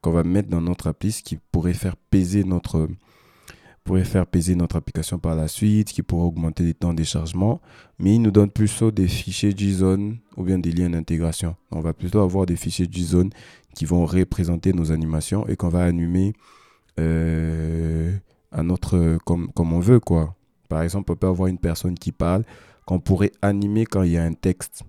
qu'on 0.00 0.12
va 0.12 0.22
mettre 0.22 0.48
dans 0.48 0.60
notre 0.60 0.86
appli, 0.86 1.10
ce 1.10 1.22
qui 1.24 1.38
pourrait 1.50 1.74
faire 1.74 1.96
peser 1.96 2.44
notre, 2.44 2.88
pourrait 3.82 4.04
faire 4.04 4.26
peser 4.26 4.54
notre 4.54 4.76
application 4.76 5.18
par 5.18 5.34
la 5.34 5.48
suite, 5.48 5.88
qui 5.88 6.02
pourrait 6.02 6.26
augmenter 6.26 6.62
les 6.62 6.74
temps 6.74 6.94
de 6.94 7.02
chargement, 7.02 7.60
mais 7.98 8.14
il 8.14 8.22
nous 8.22 8.30
donne 8.30 8.50
plutôt 8.50 8.92
des 8.92 9.08
fichiers 9.08 9.52
JSON 9.56 10.18
ou 10.36 10.44
bien 10.44 10.60
des 10.60 10.70
liens 10.70 10.90
d'intégration. 10.90 11.56
On 11.72 11.80
va 11.80 11.92
plutôt 11.92 12.20
avoir 12.20 12.46
des 12.46 12.54
fichiers 12.54 12.86
JSON 12.88 13.30
qui 13.74 13.86
vont 13.86 14.06
représenter 14.06 14.72
nos 14.72 14.92
animations 14.92 15.48
et 15.48 15.56
qu'on 15.56 15.68
va 15.68 15.84
animer 15.84 16.32
euh, 16.98 18.16
à 18.52 18.62
notre, 18.62 19.18
comme, 19.24 19.52
comme 19.52 19.72
on 19.72 19.80
veut. 19.80 20.00
quoi. 20.00 20.34
Par 20.68 20.82
exemple, 20.82 21.12
on 21.12 21.16
peut 21.16 21.26
avoir 21.26 21.48
une 21.48 21.58
personne 21.58 21.94
qui 21.94 22.12
parle 22.12 22.44
qu'on 22.86 23.00
pourrait 23.00 23.32
animer 23.42 23.86
quand 23.86 24.02
il 24.02 24.12
y 24.12 24.18
a 24.18 24.24
un 24.24 24.32
texte. 24.32 24.82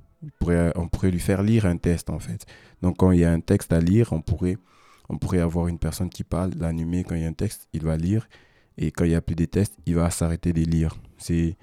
On 0.75 0.88
pourrait, 0.88 1.12
lui 1.12 1.20
faire 1.20 1.44
lire 1.44 1.66
un 1.66 1.78
texte 1.78 2.10
en 2.10 2.20
fait. 2.20 2.46
Donc 2.82 2.98
quand 2.98 3.12
il 3.12 3.20
y 3.20 3.25
a 3.25 3.32
un 3.32 3.39
texte 3.39 3.72
à 3.72 3.80
lire, 3.80 4.12
on 4.12 4.22
pourrait, 4.22 4.58
on 5.08 5.18
pourrait 5.18 5.39
avoir 5.39 5.68
une 5.68 5.80
personne 5.80 6.10
qui 6.10 6.24
parle, 6.24 6.51
l'animer 6.58 7.04
quand 7.04 7.16
il 7.16 7.22
y 7.22 7.25
a 7.25 7.28
un 7.28 7.34
texte, 7.34 7.68
il 7.74 7.84
va 7.84 7.96
lire 7.96 8.28
et 8.78 8.92
quand 8.92 9.04
il 9.04 9.10
n'y 9.10 9.16
a 9.16 9.22
plus 9.22 9.36
de 9.36 9.46
tests, 9.46 9.78
il 9.86 9.96
va 9.96 10.10
s'arrêter 10.10 10.54
de 10.54 10.62
lire. 10.62 10.96
C'est, 11.18 11.58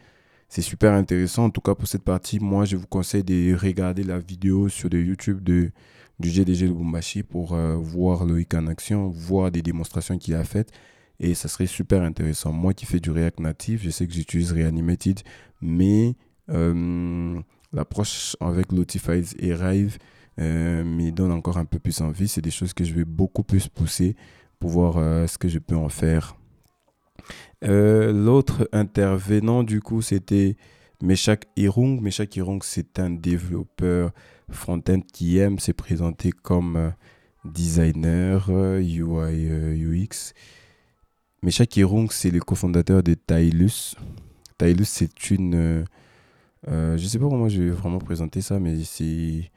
c'est 0.49 0.63
super 0.63 0.93
intéressant. 0.93 1.45
En 1.45 1.51
tout 1.51 1.63
cas, 1.63 1.75
pour 1.75 1.89
cette 1.89 2.05
partie, 2.05 2.39
moi, 2.39 2.67
je 2.67 2.77
vous 2.77 2.87
conseille 2.87 3.25
de 3.25 3.55
regarder 3.55 4.05
la 4.05 4.19
vidéo 4.19 4.69
sur 4.69 4.93
YouTube 4.93 5.43
de 5.43 5.71
du 6.19 6.31
GDG 6.31 6.67
Lubumbashi 6.67 7.23
pour 7.23 7.55
euh, 7.55 7.77
voir 7.77 8.25
Loïc 8.25 8.55
en 8.55 8.67
action, 8.67 9.09
voir 9.09 9.51
des 9.51 9.63
démonstrations 9.63 10.19
qu'il 10.19 10.35
a 10.35 10.45
faites. 10.45 10.73
Et 11.19 11.35
ça 11.35 11.49
serait 11.49 11.67
super 11.67 12.03
intéressant. 12.03 12.53
Moi 12.53 12.75
qui 12.75 12.85
fais 12.85 13.01
du 13.01 13.11
React 13.11 13.41
Native, 13.41 13.81
je 13.83 13.91
sais 13.91 14.07
que 14.07 14.13
j'utilise 14.13 14.53
Reanimated, 14.53 15.21
mais 15.63 16.15
euh, 16.51 17.41
l'approche 17.73 18.37
avec 18.41 18.73
Lotified 18.73 19.27
et 19.39 19.55
Rive 19.55 19.99
euh, 20.39 20.85
me 20.85 21.11
donne 21.11 21.33
encore 21.33 21.57
un 21.57 21.65
peu 21.65 21.79
plus 21.79 22.01
envie. 22.03 22.29
C'est 22.29 22.43
des 22.43 22.51
choses 22.51 22.75
que 22.75 22.85
je 22.85 22.93
vais 22.93 23.07
beaucoup 23.07 23.43
plus 23.43 23.69
pousser 23.69 24.15
pour 24.59 24.71
voir 24.71 24.95
ce 25.29 25.37
que 25.37 25.49
je 25.49 25.59
peux 25.59 25.77
en 25.77 25.91
faire. 25.91 26.37
L'autre 27.63 28.69
intervenant, 28.73 29.63
du 29.63 29.81
coup, 29.81 30.01
c'était 30.01 30.57
Meshach 31.03 31.41
Irung. 31.57 32.01
Meshach 32.01 32.37
Irung, 32.37 32.61
c'est 32.63 32.99
un 32.99 33.11
développeur 33.11 34.13
front-end 34.51 35.01
qui 35.13 35.39
aime 35.39 35.59
se 35.59 35.73
présenter 35.73 36.33
comme 36.33 36.77
euh, 36.77 36.91
designer 37.45 38.49
UI 38.51 39.49
euh, 39.51 39.75
UX. 39.75 40.33
Meshach 41.43 41.77
Irung, 41.77 42.09
c'est 42.11 42.31
le 42.31 42.41
cofondateur 42.41 43.03
de 43.03 43.15
Tailus. 43.15 43.95
Tailus, 44.59 44.89
c'est 44.89 45.31
une. 45.31 45.55
Euh, 45.55 45.85
je 46.97 47.03
ne 47.03 47.09
sais 47.09 47.19
pas 47.19 47.29
comment 47.29 47.49
je 47.49 47.63
vais 47.63 47.71
vraiment 47.71 47.99
présenter 47.99 48.41
ça, 48.41 48.59
mais 48.59 48.83
c'est 48.85 49.51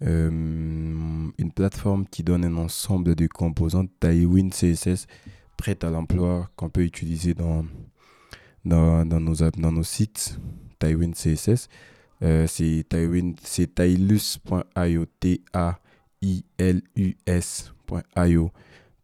une 0.00 1.52
plateforme 1.54 2.06
qui 2.06 2.22
donne 2.22 2.44
un 2.44 2.56
ensemble 2.56 3.14
de 3.14 3.26
composants 3.26 3.86
Tailwind 4.00 4.52
CSS 4.52 5.06
prêtes 5.56 5.82
à 5.82 5.90
l'emploi 5.90 6.50
qu'on 6.56 6.68
peut 6.68 6.82
utiliser 6.82 7.32
dans, 7.32 7.64
dans, 8.64 9.06
dans, 9.06 9.20
nos, 9.20 9.34
dans 9.34 9.72
nos 9.72 9.82
sites 9.82 10.38
CSS. 11.12 11.68
Euh, 12.22 12.46
c'est 12.46 12.84
Tywin, 12.88 13.32
c'est 13.42 13.74
tailus.io, 13.74 15.06
T-A-I-L-U-S.io 15.20 15.70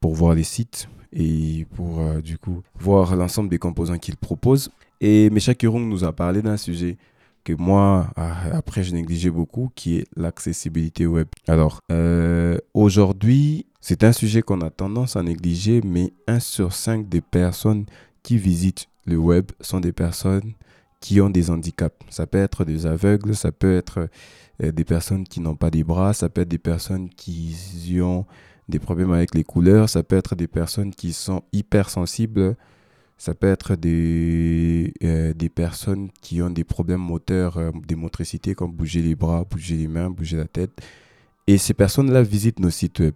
pour 0.00 0.14
voir 0.14 0.34
les 0.34 0.44
sites 0.44 0.88
et 1.12 1.66
pour 1.75 2.00
euh, 2.00 2.20
du 2.20 2.38
coup 2.38 2.62
voir 2.78 3.16
l'ensemble 3.16 3.50
des 3.50 3.58
composants 3.58 3.99
qu'il 3.99 4.16
propose. 4.16 4.70
Et 5.00 5.28
Mesha 5.30 5.54
Kirung 5.54 5.88
nous 5.88 6.04
a 6.04 6.12
parlé 6.12 6.40
d'un 6.42 6.56
sujet 6.56 6.96
que 7.42 7.52
moi, 7.54 8.10
ah, 8.16 8.37
après, 8.52 8.82
je 8.82 8.92
négligeais 8.92 9.30
beaucoup, 9.30 9.70
qui 9.75 9.96
est 9.96 10.06
l'accessibilité 10.14 11.06
web. 11.06 11.26
Alors, 11.49 11.80
euh, 11.90 12.58
aujourd'hui, 12.75 13.66
c'est 13.80 14.04
un 14.04 14.12
sujet 14.12 14.42
qu'on 14.42 14.60
a 14.60 14.68
tendance 14.70 15.16
à 15.16 15.22
négliger, 15.22 15.80
mais 15.82 16.12
1 16.26 16.38
sur 16.38 16.75
5 16.75 17.08
des 17.08 17.22
personnes 17.22 17.87
qui 18.22 18.37
visitent 18.37 18.88
le 19.06 19.16
web 19.16 19.46
sont 19.60 19.80
des 19.80 19.92
personnes 19.92 20.52
qui 21.00 21.21
ont 21.21 21.30
des 21.30 21.50
handicaps. 21.50 21.97
Ça 22.11 22.26
peut 22.26 22.38
être 22.38 22.64
des 22.64 22.87
aveugles, 22.87 23.35
ça 23.35 23.52
peut 23.52 23.75
être 23.75 24.09
euh, 24.62 24.73
des 24.73 24.85
personnes 24.85 25.25
qui 25.25 25.40
n'ont 25.40 25.57
pas 25.57 25.71
des 25.71 25.85
bras, 25.85 26.12
ça 26.12 26.28
peut 26.28 26.42
être 26.42 26.49
des 26.49 26.59
personnes 26.59 27.09
qui 27.09 28.00
ont 28.00 28.26
des 28.69 28.78
problèmes 28.78 29.12
avec 29.12 29.35
les 29.35 29.45
couleurs, 29.45 29.88
ça 29.88 30.02
peut 30.02 30.16
être 30.16 30.35
des 30.35 30.47
personnes 30.47 30.95
qui 30.95 31.12
sont 31.12 31.42
hypersensibles, 31.52 32.57
ça 33.19 33.35
peut 33.35 33.49
être 33.49 33.75
des, 33.75 34.95
euh, 35.02 35.35
des 35.35 35.49
personnes 35.49 36.09
qui 36.23 36.40
ont 36.40 36.50
des 36.50 36.64
problèmes 36.64 37.00
moteurs, 37.00 37.59
euh, 37.59 37.71
des 37.87 37.97
motricités 37.97 38.54
comme 38.54 38.73
bouger 38.73 39.02
les 39.02 39.14
bras, 39.14 39.45
bouger 39.45 39.76
les 39.76 39.88
mains, 39.88 40.11
bouger 40.11 40.37
la 40.37 40.47
tête. 40.47 40.71
Et 41.47 41.59
ces 41.59 41.75
personnes-là 41.75 42.23
visitent 42.23 42.61
nos 42.61 42.71
sites 42.71 43.00
web. 43.00 43.14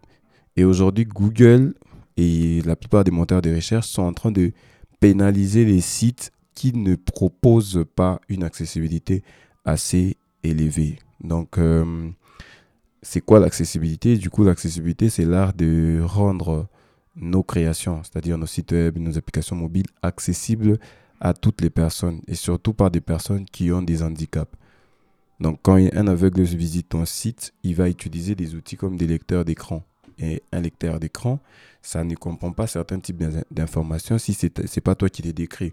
Et 0.57 0.65
aujourd'hui, 0.65 1.05
Google 1.05 1.75
et 2.17 2.63
la 2.63 2.77
plupart 2.77 3.05
des 3.05 3.11
moteurs 3.11 3.43
de 3.43 3.55
recherche 3.55 3.89
sont 3.89 4.03
en 4.03 4.13
train 4.13 4.31
de 4.31 4.53
pénaliser 5.01 5.65
les 5.65 5.81
sites 5.81 6.33
qui 6.55 6.73
ne 6.73 6.95
propose 6.95 7.85
pas 7.95 8.21
une 8.29 8.45
accessibilité 8.45 9.23
assez 9.65 10.17
élevée. 10.43 10.99
Donc, 11.21 11.59
euh, 11.59 12.11
c'est 13.03 13.21
quoi 13.21 13.41
l'accessibilité? 13.41 14.17
Du 14.17 14.31
coup, 14.31 14.45
l'accessibilité, 14.45 15.11
c'est 15.11 15.25
l'art 15.25 15.53
de 15.53 16.01
rendre 16.05 16.67
nos 17.17 17.43
créations, 17.43 18.03
c'est-à-dire 18.03 18.39
nos 18.39 18.47
sites 18.47 18.73
web, 18.73 18.99
nos 18.99 19.17
applications 19.17 19.57
mobiles, 19.57 19.87
accessibles 20.03 20.79
à 21.21 21.33
toutes 21.33 21.61
les 21.61 21.71
personnes 21.71 22.21
et 22.27 22.35
surtout 22.35 22.75
par 22.75 22.91
des 22.91 23.01
personnes 23.01 23.45
qui 23.47 23.71
ont 23.73 23.83
des 23.83 24.03
handicaps. 24.03 24.53
Donc, 25.41 25.61
quand 25.63 25.77
un 25.77 26.07
aveugle 26.07 26.43
visite 26.43 26.91
ton 26.91 27.05
site, 27.05 27.53
il 27.63 27.75
va 27.75 27.89
utiliser 27.89 28.35
des 28.35 28.55
outils 28.55 28.77
comme 28.77 28.97
des 28.97 29.07
lecteurs 29.07 29.45
d'écran. 29.45 29.83
Et 30.19 30.43
un 30.53 30.61
lecteur 30.61 31.01
d'écran, 31.01 31.41
ça 31.83 32.05
ne 32.05 32.15
comprend 32.15 32.53
pas 32.53 32.67
certains 32.67 33.01
types 33.01 33.23
d'informations 33.51 34.17
si 34.19 34.33
ce 34.33 34.47
n'est 34.47 34.83
pas 34.83 34.95
toi 34.95 35.09
qui 35.09 35.23
les 35.23 35.33
décris. 35.33 35.73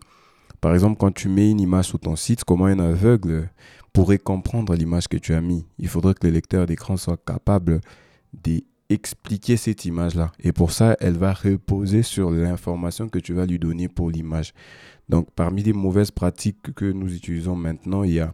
Par 0.62 0.74
exemple, 0.76 0.97
quand 1.00 1.12
tu 1.12 1.28
mets 1.28 1.50
une 1.50 1.60
image 1.60 1.86
sur 1.86 2.00
ton 2.00 2.15
site, 2.15 2.43
comment 2.43 2.65
un 2.65 2.80
aveugle 2.80 3.50
pourrait 3.93 4.19
comprendre 4.19 4.76
l'image 4.76 5.08
que 5.08 5.17
tu 5.17 5.34
as 5.34 5.41
mis? 5.41 5.65
Il 5.80 5.88
faudrait 5.88 6.13
que 6.13 6.28
le 6.28 6.34
lecteur 6.34 6.67
d'écran 6.67 6.97
soit 6.97 7.17
capable 7.26 7.82
d'expliquer 8.32 9.58
cette 9.58 9.86
image-là. 9.86 10.32
Et 10.39 10.52
pour 10.52 10.71
ça, 10.71 10.95
elle 11.00 11.17
va 11.17 11.34
reposer 11.34 12.04
sur 12.04 12.30
l'information 12.30 13.10
que 13.10 13.17
tu 13.17 13.34
vas 13.34 13.47
lui 13.47 13.58
donner 13.58 13.88
pour 13.88 14.12
l'image. 14.12 14.54
Donc, 15.10 15.30
parmi 15.36 15.63
les 15.63 15.74
mauvaises 15.74 16.12
pratiques 16.12 16.74
que 16.76 16.86
nous 16.86 17.13
utilisons 17.13 17.56
maintenant, 17.56 18.04
il 18.04 18.13
y 18.13 18.19
a 18.19 18.32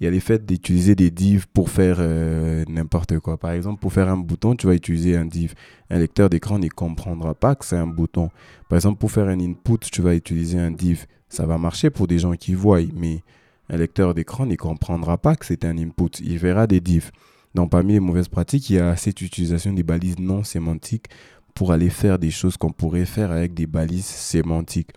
il 0.00 0.04
y 0.04 0.06
a 0.06 0.10
le 0.10 0.38
d'utiliser 0.38 0.94
des 0.94 1.10
divs 1.10 1.46
pour 1.52 1.68
faire 1.68 1.96
euh, 1.98 2.64
n'importe 2.68 3.18
quoi. 3.18 3.36
Par 3.36 3.50
exemple, 3.50 3.80
pour 3.80 3.92
faire 3.92 4.08
un 4.08 4.16
bouton, 4.16 4.56
tu 4.56 4.66
vas 4.66 4.74
utiliser 4.74 5.14
un 5.14 5.26
div. 5.26 5.52
Un 5.90 5.98
lecteur 5.98 6.30
d'écran 6.30 6.58
ne 6.58 6.68
comprendra 6.68 7.34
pas 7.34 7.54
que 7.54 7.66
c'est 7.66 7.76
un 7.76 7.86
bouton. 7.86 8.30
Par 8.70 8.76
exemple, 8.76 8.98
pour 8.98 9.10
faire 9.10 9.28
un 9.28 9.38
input, 9.38 9.78
tu 9.92 10.00
vas 10.00 10.14
utiliser 10.14 10.58
un 10.58 10.70
div. 10.70 11.04
Ça 11.30 11.46
va 11.46 11.56
marcher 11.56 11.90
pour 11.90 12.06
des 12.06 12.18
gens 12.18 12.34
qui 12.34 12.54
voient, 12.54 12.80
mais 12.94 13.22
un 13.70 13.76
lecteur 13.76 14.14
d'écran 14.14 14.46
ne 14.46 14.56
comprendra 14.56 15.16
pas 15.16 15.36
que 15.36 15.46
c'est 15.46 15.64
un 15.64 15.78
input. 15.78 16.10
Il 16.20 16.38
verra 16.38 16.66
des 16.66 16.80
divs. 16.80 17.12
Donc, 17.54 17.70
parmi 17.70 17.94
les 17.94 18.00
mauvaises 18.00 18.28
pratiques, 18.28 18.68
il 18.70 18.76
y 18.76 18.78
a 18.78 18.96
cette 18.96 19.22
utilisation 19.22 19.72
des 19.72 19.82
balises 19.82 20.18
non 20.18 20.44
sémantiques 20.44 21.06
pour 21.54 21.72
aller 21.72 21.90
faire 21.90 22.18
des 22.18 22.30
choses 22.30 22.56
qu'on 22.56 22.72
pourrait 22.72 23.06
faire 23.06 23.30
avec 23.30 23.54
des 23.54 23.66
balises 23.66 24.06
sémantiques. 24.06 24.90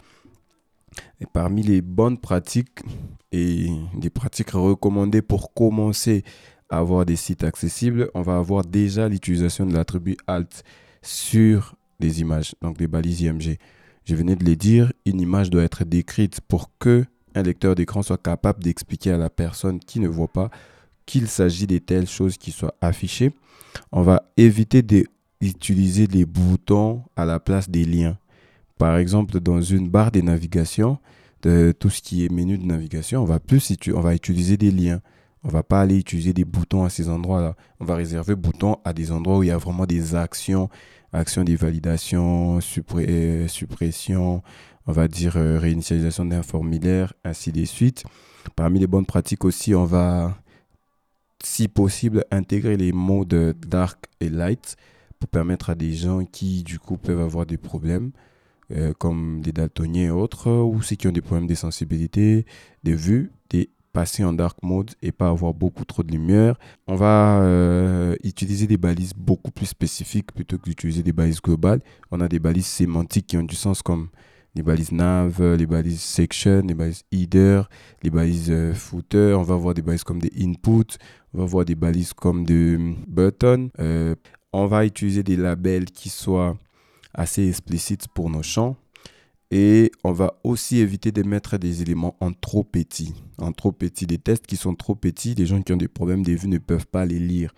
Et 1.19 1.25
parmi 1.31 1.63
les 1.63 1.81
bonnes 1.81 2.17
pratiques 2.17 2.79
et 3.31 3.69
des 3.95 4.09
pratiques 4.09 4.51
recommandées 4.51 5.21
pour 5.21 5.53
commencer 5.53 6.23
à 6.69 6.77
avoir 6.77 7.05
des 7.05 7.15
sites 7.15 7.43
accessibles, 7.43 8.09
on 8.13 8.21
va 8.21 8.37
avoir 8.37 8.65
déjà 8.65 9.07
l'utilisation 9.07 9.65
de 9.65 9.73
l'attribut 9.73 10.17
alt 10.27 10.63
sur 11.01 11.75
les 11.99 12.21
images, 12.21 12.55
donc 12.61 12.77
des 12.77 12.87
balises 12.87 13.21
IMG. 13.21 13.57
Je 14.05 14.15
venais 14.15 14.35
de 14.35 14.43
le 14.43 14.55
dire, 14.55 14.91
une 15.05 15.21
image 15.21 15.49
doit 15.49 15.63
être 15.63 15.85
décrite 15.85 16.41
pour 16.41 16.71
que 16.77 17.05
un 17.35 17.41
lecteur 17.41 17.75
d'écran 17.75 18.03
soit 18.03 18.21
capable 18.21 18.63
d'expliquer 18.63 19.11
à 19.11 19.17
la 19.17 19.29
personne 19.29 19.79
qui 19.79 19.99
ne 19.99 20.07
voit 20.07 20.27
pas 20.27 20.49
qu'il 21.05 21.27
s'agit 21.27 21.67
de 21.67 21.77
telles 21.79 22.07
choses 22.07 22.37
qui 22.37 22.51
soient 22.51 22.75
affichées. 22.81 23.31
On 23.91 24.01
va 24.01 24.23
éviter 24.37 24.81
d'utiliser 24.81 26.07
les 26.07 26.25
boutons 26.25 27.03
à 27.15 27.25
la 27.25 27.39
place 27.39 27.69
des 27.69 27.85
liens. 27.85 28.17
Par 28.77 28.97
exemple, 28.97 29.39
dans 29.39 29.61
une 29.61 29.89
barre 29.89 30.11
de 30.11 30.21
navigation, 30.21 30.99
de 31.41 31.73
tout 31.77 31.89
ce 31.89 32.01
qui 32.01 32.25
est 32.25 32.31
menu 32.31 32.57
de 32.57 32.65
navigation, 32.65 33.21
on 33.21 33.25
va 33.25 33.39
plus 33.39 33.73
on 33.93 33.99
va 33.99 34.15
utiliser 34.15 34.57
des 34.57 34.71
liens. 34.71 35.01
On 35.43 35.49
va 35.49 35.63
pas 35.63 35.81
aller 35.81 35.97
utiliser 35.97 36.33
des 36.33 36.45
boutons 36.45 36.85
à 36.85 36.89
ces 36.89 37.09
endroits-là. 37.09 37.55
On 37.79 37.85
va 37.85 37.95
réserver 37.95 38.35
boutons 38.35 38.77
à 38.85 38.93
des 38.93 39.11
endroits 39.11 39.39
où 39.39 39.43
il 39.43 39.47
y 39.47 39.51
a 39.51 39.57
vraiment 39.57 39.85
des 39.85 40.15
actions, 40.15 40.69
actions 41.11 41.43
de 41.43 41.53
validation, 41.55 42.59
euh, 42.95 43.47
suppression, 43.47 44.41
on 44.87 44.91
va 44.91 45.07
dire 45.07 45.35
euh, 45.35 45.59
réinitialisation 45.59 46.25
d'un 46.25 46.43
formulaire, 46.43 47.13
ainsi 47.25 47.51
de 47.51 47.65
suite. 47.65 48.05
Parmi 48.55 48.79
les 48.79 48.87
bonnes 48.87 49.05
pratiques 49.05 49.43
aussi, 49.43 49.75
on 49.75 49.85
va, 49.85 50.37
si 51.43 51.67
possible, 51.67 52.23
intégrer 52.31 52.77
les 52.77 52.93
modes 52.93 53.55
dark 53.67 54.05
et 54.21 54.29
light 54.29 54.77
pour 55.19 55.29
permettre 55.29 55.69
à 55.69 55.75
des 55.75 55.93
gens 55.93 56.23
qui, 56.25 56.63
du 56.63 56.79
coup, 56.79 56.97
peuvent 56.97 57.21
avoir 57.21 57.45
des 57.45 57.57
problèmes 57.57 58.11
euh, 58.71 58.93
comme 58.93 59.41
des 59.41 59.51
daltoniens 59.51 60.05
et 60.05 60.09
autres, 60.09 60.49
ou 60.49 60.81
ceux 60.81 60.95
qui 60.95 61.07
ont 61.07 61.11
des 61.11 61.21
problèmes 61.21 61.47
de 61.47 61.55
sensibilité, 61.55 62.45
de 62.83 62.93
vue, 62.93 63.31
passer 63.93 64.23
en 64.23 64.33
dark 64.33 64.57
mode 64.63 64.91
et 65.01 65.11
pas 65.11 65.29
avoir 65.29 65.53
beaucoup 65.53 65.85
trop 65.85 66.03
de 66.03 66.11
lumière. 66.11 66.57
On 66.87 66.95
va 66.95 67.41
euh, 67.41 68.15
utiliser 68.23 68.67
des 68.67 68.77
balises 68.77 69.13
beaucoup 69.15 69.51
plus 69.51 69.67
spécifiques 69.67 70.31
plutôt 70.33 70.57
que 70.57 70.63
d'utiliser 70.65 71.03
des 71.03 71.13
balises 71.13 71.41
globales. 71.41 71.81
On 72.11 72.19
a 72.19 72.27
des 72.27 72.39
balises 72.39 72.65
sémantiques 72.65 73.27
qui 73.27 73.37
ont 73.37 73.43
du 73.43 73.55
sens 73.55 73.81
comme 73.83 74.09
les 74.55 74.63
balises 74.63 74.91
nav, 74.91 75.41
les 75.55 75.65
balises 75.65 76.01
section, 76.01 76.63
les 76.67 76.73
balises 76.73 77.03
header, 77.11 77.61
les 78.01 78.09
balises 78.09 78.51
euh, 78.51 78.73
footer. 78.73 79.33
On 79.35 79.43
va 79.43 79.53
avoir 79.53 79.75
des 79.75 79.83
balises 79.83 80.03
comme 80.03 80.19
des 80.19 80.31
inputs, 80.43 80.97
on 81.33 81.37
va 81.37 81.43
avoir 81.43 81.63
des 81.63 81.75
balises 81.75 82.13
comme 82.13 82.43
des 82.45 82.77
buttons. 83.07 83.69
on 84.51 84.65
va 84.67 84.85
utiliser 84.85 85.23
des 85.23 85.37
labels 85.37 85.85
qui 85.85 86.09
soient 86.09 86.57
assez 87.13 87.47
explicite 87.47 88.07
pour 88.07 88.29
nos 88.29 88.43
champs. 88.43 88.75
Et 89.51 89.91
on 90.03 90.11
va 90.11 90.33
aussi 90.43 90.79
éviter 90.79 91.11
de 91.11 91.21
mettre 91.21 91.57
des 91.57 91.81
éléments 91.81 92.15
en 92.19 92.31
trop 92.33 92.63
petits. 92.63 93.13
En 93.37 93.51
trop 93.51 93.71
petits, 93.71 94.07
des 94.07 94.17
tests 94.17 94.47
qui 94.47 94.57
sont 94.57 94.73
trop 94.73 94.95
petits, 94.95 95.35
les 95.35 95.45
gens 95.45 95.61
qui 95.61 95.73
ont 95.73 95.77
des 95.77 95.87
problèmes 95.87 96.23
de 96.23 96.31
vue 96.31 96.47
ne 96.47 96.57
peuvent 96.57 96.87
pas 96.87 97.05
les 97.05 97.19
lire. 97.19 97.53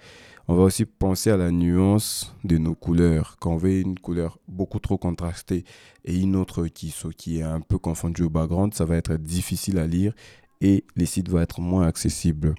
On 0.47 0.55
va 0.55 0.63
aussi 0.63 0.85
penser 0.85 1.31
à 1.31 1.37
la 1.37 1.49
nuance 1.49 2.35
de 2.43 2.59
nos 2.59 2.75
couleurs. 2.75 3.37
Quand 3.39 3.53
on 3.53 3.57
veut 3.57 3.79
une 3.79 3.97
couleur 3.97 4.37
beaucoup 4.47 4.79
trop 4.79 4.97
contrastée 4.97 5.63
et 6.03 6.15
une 6.15 6.35
autre 6.35 6.67
qui, 6.67 7.39
est 7.39 7.41
un 7.41 7.61
peu 7.61 7.79
confondue 7.79 8.23
au 8.23 8.29
background, 8.29 8.73
ça 8.75 8.85
va 8.85 8.95
être 8.95 9.15
difficile 9.15 9.79
à 9.79 9.87
lire 9.87 10.13
et 10.61 10.83
les 10.95 11.07
sites 11.07 11.29
vont 11.29 11.39
être 11.39 11.61
moins 11.61 11.87
accessibles. 11.87 12.53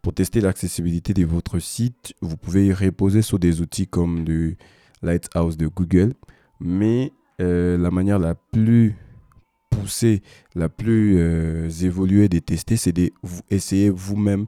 Pour 0.00 0.14
tester 0.14 0.40
l'accessibilité 0.40 1.12
de 1.12 1.24
votre 1.24 1.58
site, 1.58 2.14
vous 2.20 2.36
pouvez 2.36 2.72
reposer 2.72 3.22
sur 3.22 3.38
des 3.38 3.60
outils 3.60 3.88
comme 3.88 4.24
le 4.24 4.54
Lighthouse 5.02 5.56
de 5.56 5.66
Google, 5.66 6.14
mais 6.60 7.12
euh, 7.40 7.76
la 7.78 7.90
manière 7.90 8.18
la 8.18 8.34
plus 8.34 8.96
poussée, 9.70 10.22
la 10.54 10.68
plus 10.68 11.16
euh, 11.18 11.68
évoluée 11.82 12.28
de 12.28 12.38
tester, 12.38 12.76
c'est 12.76 12.92
de 12.92 13.10
vous 13.22 13.42
essayer 13.50 13.90
vous-même 13.90 14.46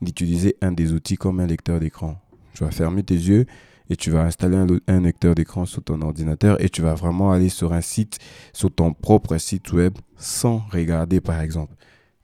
d'utiliser 0.00 0.56
un 0.62 0.72
des 0.72 0.92
outils 0.92 1.16
comme 1.16 1.40
un 1.40 1.46
lecteur 1.46 1.80
d'écran. 1.80 2.20
Tu 2.54 2.64
vas 2.64 2.70
fermer 2.70 3.02
tes 3.02 3.14
yeux 3.14 3.46
et 3.88 3.96
tu 3.96 4.10
vas 4.10 4.22
installer 4.22 4.56
un, 4.56 4.66
un 4.86 5.00
lecteur 5.00 5.34
d'écran 5.34 5.66
sur 5.66 5.82
ton 5.82 6.00
ordinateur 6.02 6.62
et 6.62 6.68
tu 6.68 6.82
vas 6.82 6.94
vraiment 6.94 7.32
aller 7.32 7.48
sur 7.48 7.72
un 7.72 7.80
site, 7.80 8.18
sur 8.52 8.72
ton 8.72 8.92
propre 8.92 9.36
site 9.38 9.72
web 9.72 9.94
sans 10.16 10.62
regarder 10.70 11.20
par 11.20 11.40
exemple. 11.40 11.74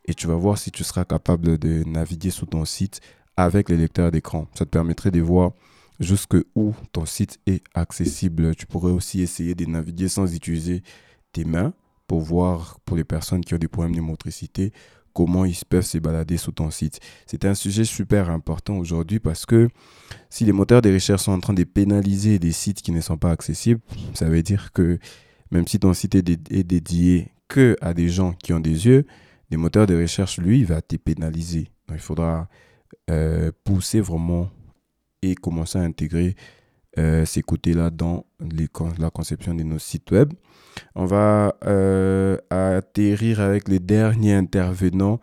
Et 0.06 0.14
tu 0.14 0.28
vas 0.28 0.36
voir 0.36 0.56
si 0.56 0.70
tu 0.70 0.84
seras 0.84 1.04
capable 1.04 1.58
de 1.58 1.82
naviguer 1.84 2.30
sur 2.30 2.46
ton 2.46 2.64
site 2.64 3.00
avec 3.36 3.68
le 3.68 3.76
lecteur 3.76 4.10
d'écran. 4.10 4.46
Ça 4.54 4.64
te 4.64 4.70
permettrait 4.70 5.10
de 5.10 5.20
voir 5.20 5.50
jusque 6.00 6.36
où 6.54 6.74
ton 6.92 7.06
site 7.06 7.38
est 7.46 7.64
accessible? 7.74 8.54
Tu 8.54 8.66
pourrais 8.66 8.92
aussi 8.92 9.22
essayer 9.22 9.54
de 9.54 9.64
naviguer 9.64 10.08
sans 10.08 10.34
utiliser 10.34 10.82
tes 11.32 11.44
mains 11.44 11.72
pour 12.06 12.20
voir 12.20 12.78
pour 12.84 12.96
les 12.96 13.04
personnes 13.04 13.44
qui 13.44 13.54
ont 13.54 13.58
des 13.58 13.68
problèmes 13.68 13.96
de 13.96 14.00
motricité 14.00 14.72
comment 15.16 15.46
ils 15.46 15.56
peuvent 15.66 15.86
se 15.86 15.96
balader 15.96 16.36
sur 16.36 16.52
ton 16.52 16.70
site. 16.70 17.00
C'est 17.24 17.46
un 17.46 17.54
sujet 17.54 17.84
super 17.84 18.28
important 18.28 18.76
aujourd'hui 18.76 19.18
parce 19.18 19.46
que 19.46 19.68
si 20.28 20.44
les 20.44 20.52
moteurs 20.52 20.82
de 20.82 20.92
recherche 20.92 21.22
sont 21.22 21.32
en 21.32 21.40
train 21.40 21.54
de 21.54 21.64
pénaliser 21.64 22.38
des 22.38 22.52
sites 22.52 22.82
qui 22.82 22.92
ne 22.92 23.00
sont 23.00 23.16
pas 23.16 23.30
accessibles, 23.30 23.80
ça 24.12 24.26
veut 24.28 24.42
dire 24.42 24.72
que 24.72 24.98
même 25.50 25.66
si 25.66 25.78
ton 25.78 25.94
site 25.94 26.16
est, 26.16 26.22
dédié 26.22 27.32
que 27.48 27.76
à 27.80 27.94
des 27.94 28.10
gens 28.10 28.34
qui 28.34 28.52
ont 28.52 28.60
des 28.60 28.86
yeux, 28.86 29.06
les 29.50 29.56
moteurs 29.56 29.86
de 29.86 29.96
recherche, 29.96 30.38
lui, 30.38 30.64
va 30.64 30.82
te 30.82 30.96
pénaliser. 30.96 31.70
Donc, 31.88 31.96
il 31.96 32.02
faudra 32.02 32.48
euh, 33.10 33.52
pousser 33.64 34.00
vraiment 34.00 34.50
et 35.30 35.34
commencer 35.34 35.78
à 35.78 35.82
intégrer 35.82 36.34
euh, 36.98 37.24
ces 37.24 37.42
côtés-là 37.42 37.90
dans 37.90 38.24
la 38.98 39.10
conception 39.10 39.54
de 39.54 39.62
nos 39.62 39.78
sites 39.78 40.10
web. 40.10 40.32
On 40.94 41.04
va 41.04 41.56
euh, 41.64 42.38
atterrir 42.50 43.40
avec 43.40 43.68
le 43.68 43.78
dernier 43.78 44.34
intervenant 44.34 45.20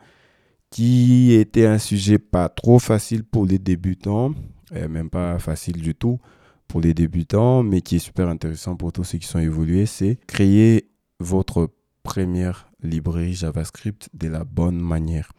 qui 0.69 1.33
était 1.33 1.65
un 1.67 1.77
sujet 1.77 2.17
pas 2.17 2.49
trop 2.49 2.79
facile 2.79 3.23
pour 3.23 3.45
les 3.45 3.59
débutants, 3.59 4.33
même 4.71 5.11
pas 5.11 5.37
facile 5.37 5.79
du 5.81 5.93
tout 5.93 6.19
pour 6.67 6.81
les 6.81 6.95
débutants, 6.95 7.61
mais 7.61 7.81
qui 7.81 7.97
est 7.97 7.99
super 7.99 8.27
intéressant 8.27 8.75
pour 8.75 8.91
tous 8.91 9.03
ceux 9.03 9.19
qui 9.19 9.27
sont 9.27 9.37
évolués, 9.37 9.85
c'est 9.85 10.17
créer 10.25 10.89
votre 11.19 11.69
première 12.01 12.71
librairie 12.81 13.35
JavaScript 13.35 14.09
de 14.13 14.27
la 14.27 14.43
bonne 14.43 14.79
manière. 14.79 15.31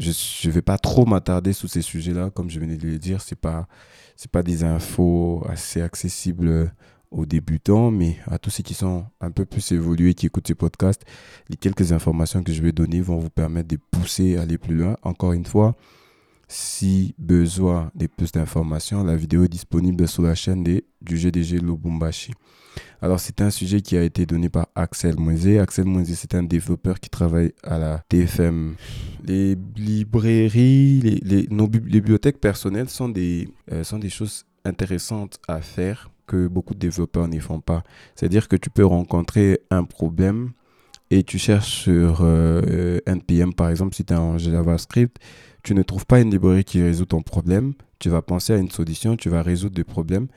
Je 0.00 0.48
ne 0.48 0.52
vais 0.52 0.62
pas 0.62 0.78
trop 0.78 1.04
m'attarder 1.04 1.52
sur 1.52 1.68
ces 1.68 1.82
sujets-là, 1.82 2.30
comme 2.30 2.48
je 2.48 2.58
venais 2.58 2.76
de 2.76 2.86
le 2.86 2.98
dire, 2.98 3.20
ce 3.20 3.34
n'est 3.34 3.38
pas, 3.38 3.68
pas 4.32 4.42
des 4.42 4.64
infos 4.64 5.44
assez 5.46 5.82
accessibles 5.82 6.72
aux 7.10 7.26
débutants, 7.26 7.90
mais 7.90 8.16
à 8.26 8.38
tous 8.38 8.50
ceux 8.50 8.62
qui 8.62 8.72
sont 8.72 9.04
un 9.20 9.30
peu 9.30 9.44
plus 9.44 9.72
évolués, 9.72 10.14
qui 10.14 10.26
écoutent 10.26 10.46
ces 10.46 10.54
podcasts, 10.54 11.04
les 11.50 11.56
quelques 11.56 11.92
informations 11.92 12.42
que 12.42 12.52
je 12.52 12.62
vais 12.62 12.72
donner 12.72 13.02
vont 13.02 13.18
vous 13.18 13.30
permettre 13.30 13.68
de 13.68 13.78
pousser, 13.90 14.38
aller 14.38 14.56
plus 14.56 14.76
loin. 14.76 14.96
Encore 15.02 15.34
une 15.34 15.44
fois, 15.44 15.76
si 16.50 17.14
besoin 17.16 17.92
de 17.94 18.08
plus 18.08 18.32
d'informations, 18.32 19.04
la 19.04 19.14
vidéo 19.14 19.44
est 19.44 19.48
disponible 19.48 20.08
sur 20.08 20.24
la 20.24 20.34
chaîne 20.34 20.64
de, 20.64 20.82
du 21.00 21.16
GDG 21.16 21.60
Lubumbashi. 21.60 22.32
Alors, 23.00 23.20
c'est 23.20 23.40
un 23.40 23.50
sujet 23.50 23.80
qui 23.80 23.96
a 23.96 24.02
été 24.02 24.26
donné 24.26 24.48
par 24.48 24.66
Axel 24.74 25.14
Moisé. 25.16 25.60
Axel 25.60 25.84
Moisé, 25.84 26.16
c'est 26.16 26.34
un 26.34 26.42
développeur 26.42 26.98
qui 26.98 27.08
travaille 27.08 27.52
à 27.62 27.78
la 27.78 27.98
TFM. 28.08 28.74
Les 29.24 29.56
librairies, 29.76 31.00
les, 31.00 31.20
les 31.22 31.46
nos 31.50 31.68
bibliothèques 31.68 32.40
personnelles 32.40 32.88
sont 32.88 33.08
des, 33.08 33.48
euh, 33.70 33.84
sont 33.84 33.98
des 33.98 34.10
choses 34.10 34.44
intéressantes 34.64 35.38
à 35.46 35.60
faire 35.60 36.10
que 36.26 36.48
beaucoup 36.48 36.74
de 36.74 36.80
développeurs 36.80 37.28
n'y 37.28 37.40
font 37.40 37.60
pas. 37.60 37.84
C'est-à-dire 38.16 38.48
que 38.48 38.56
tu 38.56 38.70
peux 38.70 38.84
rencontrer 38.84 39.60
un 39.70 39.84
problème 39.84 40.50
et 41.10 41.22
tu 41.22 41.38
cherches 41.38 41.82
sur 41.82 42.20
euh, 42.22 42.98
NPM, 43.06 43.52
par 43.54 43.68
exemple, 43.70 43.94
si 43.94 44.04
tu 44.04 44.12
es 44.12 44.16
en 44.16 44.38
JavaScript, 44.38 45.16
tu 45.62 45.74
ne 45.74 45.82
trouves 45.82 46.06
pas 46.06 46.20
une 46.20 46.30
librairie 46.30 46.64
qui 46.64 46.82
résout 46.82 47.06
ton 47.06 47.22
problème, 47.22 47.74
tu 47.98 48.08
vas 48.08 48.22
penser 48.22 48.52
à 48.52 48.56
une 48.56 48.70
solution, 48.70 49.16
tu 49.16 49.28
vas 49.28 49.42
résoudre 49.42 49.74
des 49.74 49.84
problèmes 49.84 50.28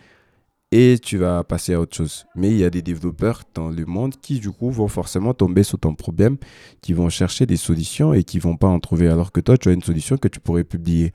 et 0.72 0.98
tu 1.00 1.18
vas 1.18 1.44
passer 1.44 1.76
à 1.76 1.80
autre 1.80 1.96
chose. 1.96 2.26
Mais 2.36 2.50
il 2.50 2.58
y 2.58 2.66
a 2.66 2.70
des 2.70 2.82
développeurs 2.82 3.44
dans 3.54 3.70
le 3.70 3.86
monde 3.86 4.16
qui, 4.22 4.40
du 4.40 4.50
coup, 4.50 4.72
vont 4.72 4.88
forcément 4.88 5.34
tomber 5.34 5.64
sur 5.64 5.80
ton 5.80 5.94
problème, 5.94 6.38
qui 6.82 6.94
vont 6.94 7.10
chercher 7.10 7.46
des 7.46 7.58
solutions 7.58 8.14
et 8.14 8.24
qui 8.24 8.40
vont 8.40 8.58
pas 8.58 8.68
en 8.68 8.80
trouver, 8.80 9.08
alors 9.08 9.32
que 9.32 9.40
toi, 9.40 9.58
tu 9.58 9.70
as 9.70 9.74
une 9.74 9.84
solution 9.84 10.18
que 10.18 10.28
tu 10.28 10.40
pourrais 10.40 10.64
publier. 10.64 11.14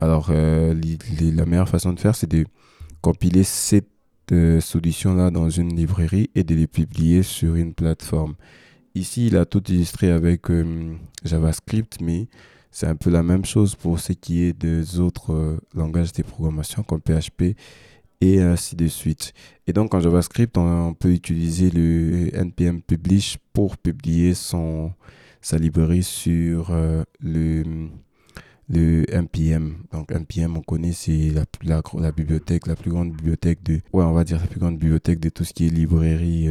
Alors, 0.00 0.28
euh, 0.30 0.74
la 1.20 1.46
meilleure 1.46 1.68
façon 1.68 1.92
de 1.92 2.00
faire, 2.00 2.14
c'est 2.14 2.30
de 2.30 2.44
compiler 3.00 3.44
cette 3.44 3.88
solutions-là 4.60 5.30
dans 5.30 5.50
une 5.50 5.74
librairie 5.74 6.30
et 6.34 6.44
de 6.44 6.54
les 6.54 6.66
publier 6.66 7.22
sur 7.22 7.56
une 7.56 7.74
plateforme. 7.74 8.34
Ici, 8.94 9.28
il 9.28 9.36
a 9.36 9.44
tout 9.44 9.62
illustré 9.70 10.10
avec 10.10 10.50
euh, 10.50 10.94
JavaScript, 11.24 11.98
mais 12.00 12.26
c'est 12.72 12.86
un 12.86 12.96
peu 12.96 13.10
la 13.10 13.22
même 13.22 13.44
chose 13.44 13.76
pour 13.76 14.00
ce 14.00 14.12
qui 14.12 14.42
est 14.42 14.52
des 14.52 14.98
autres 14.98 15.32
euh, 15.32 15.58
langages 15.74 16.12
de 16.12 16.22
programmation 16.22 16.82
comme 16.82 17.00
PHP 17.00 17.56
et 18.20 18.40
ainsi 18.40 18.74
de 18.74 18.88
suite. 18.88 19.32
Et 19.68 19.72
donc 19.72 19.94
en 19.94 20.00
JavaScript, 20.00 20.58
on, 20.58 20.92
peut 20.94 21.12
utiliser 21.12 21.70
le 21.70 22.30
npm 22.36 22.82
publish 22.82 23.38
pour 23.52 23.78
publier 23.78 24.34
son, 24.34 24.92
sa 25.40 25.56
librairie 25.56 26.02
sur 26.02 26.70
euh, 26.70 27.04
le 27.20 27.88
le 28.72 29.04
NPM. 29.12 29.78
Donc 29.92 30.12
NPM, 30.12 30.56
on 30.56 30.62
connaît, 30.62 30.92
c'est 30.92 31.30
la, 31.30 31.82
la, 31.98 32.12
bibliothèque, 32.12 32.68
la 32.68 32.76
plus 32.76 32.92
grande 32.92 33.10
bibliothèque 33.10 33.64
de, 33.64 33.80
ouais, 33.92 34.04
on 34.04 34.12
va 34.12 34.22
dire 34.22 34.38
la 34.38 34.46
plus 34.46 34.60
grande 34.60 34.78
bibliothèque 34.78 35.18
de 35.18 35.28
tout 35.28 35.42
ce 35.42 35.52
qui 35.52 35.66
est 35.66 35.70
librairie, 35.70 36.46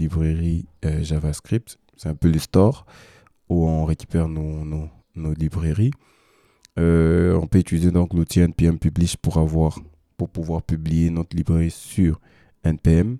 librairie 0.00 0.66
euh, 0.84 1.02
JavaScript. 1.02 1.78
C'est 1.96 2.08
un 2.08 2.14
peu 2.14 2.30
le 2.30 2.38
store 2.38 2.86
où 3.48 3.66
on 3.66 3.84
récupère 3.84 4.28
nos 4.28 5.34
librairies. 5.36 5.92
Euh, 6.78 7.34
on 7.34 7.46
peut 7.46 7.58
utiliser 7.58 7.90
donc 7.90 8.14
l'outil 8.14 8.40
npm 8.40 8.78
publish 8.78 9.16
pour 9.16 9.38
avoir, 9.38 9.78
pour 10.16 10.28
pouvoir 10.28 10.62
publier 10.62 11.10
notre 11.10 11.36
librairie 11.36 11.70
sur 11.70 12.20
npm. 12.64 13.18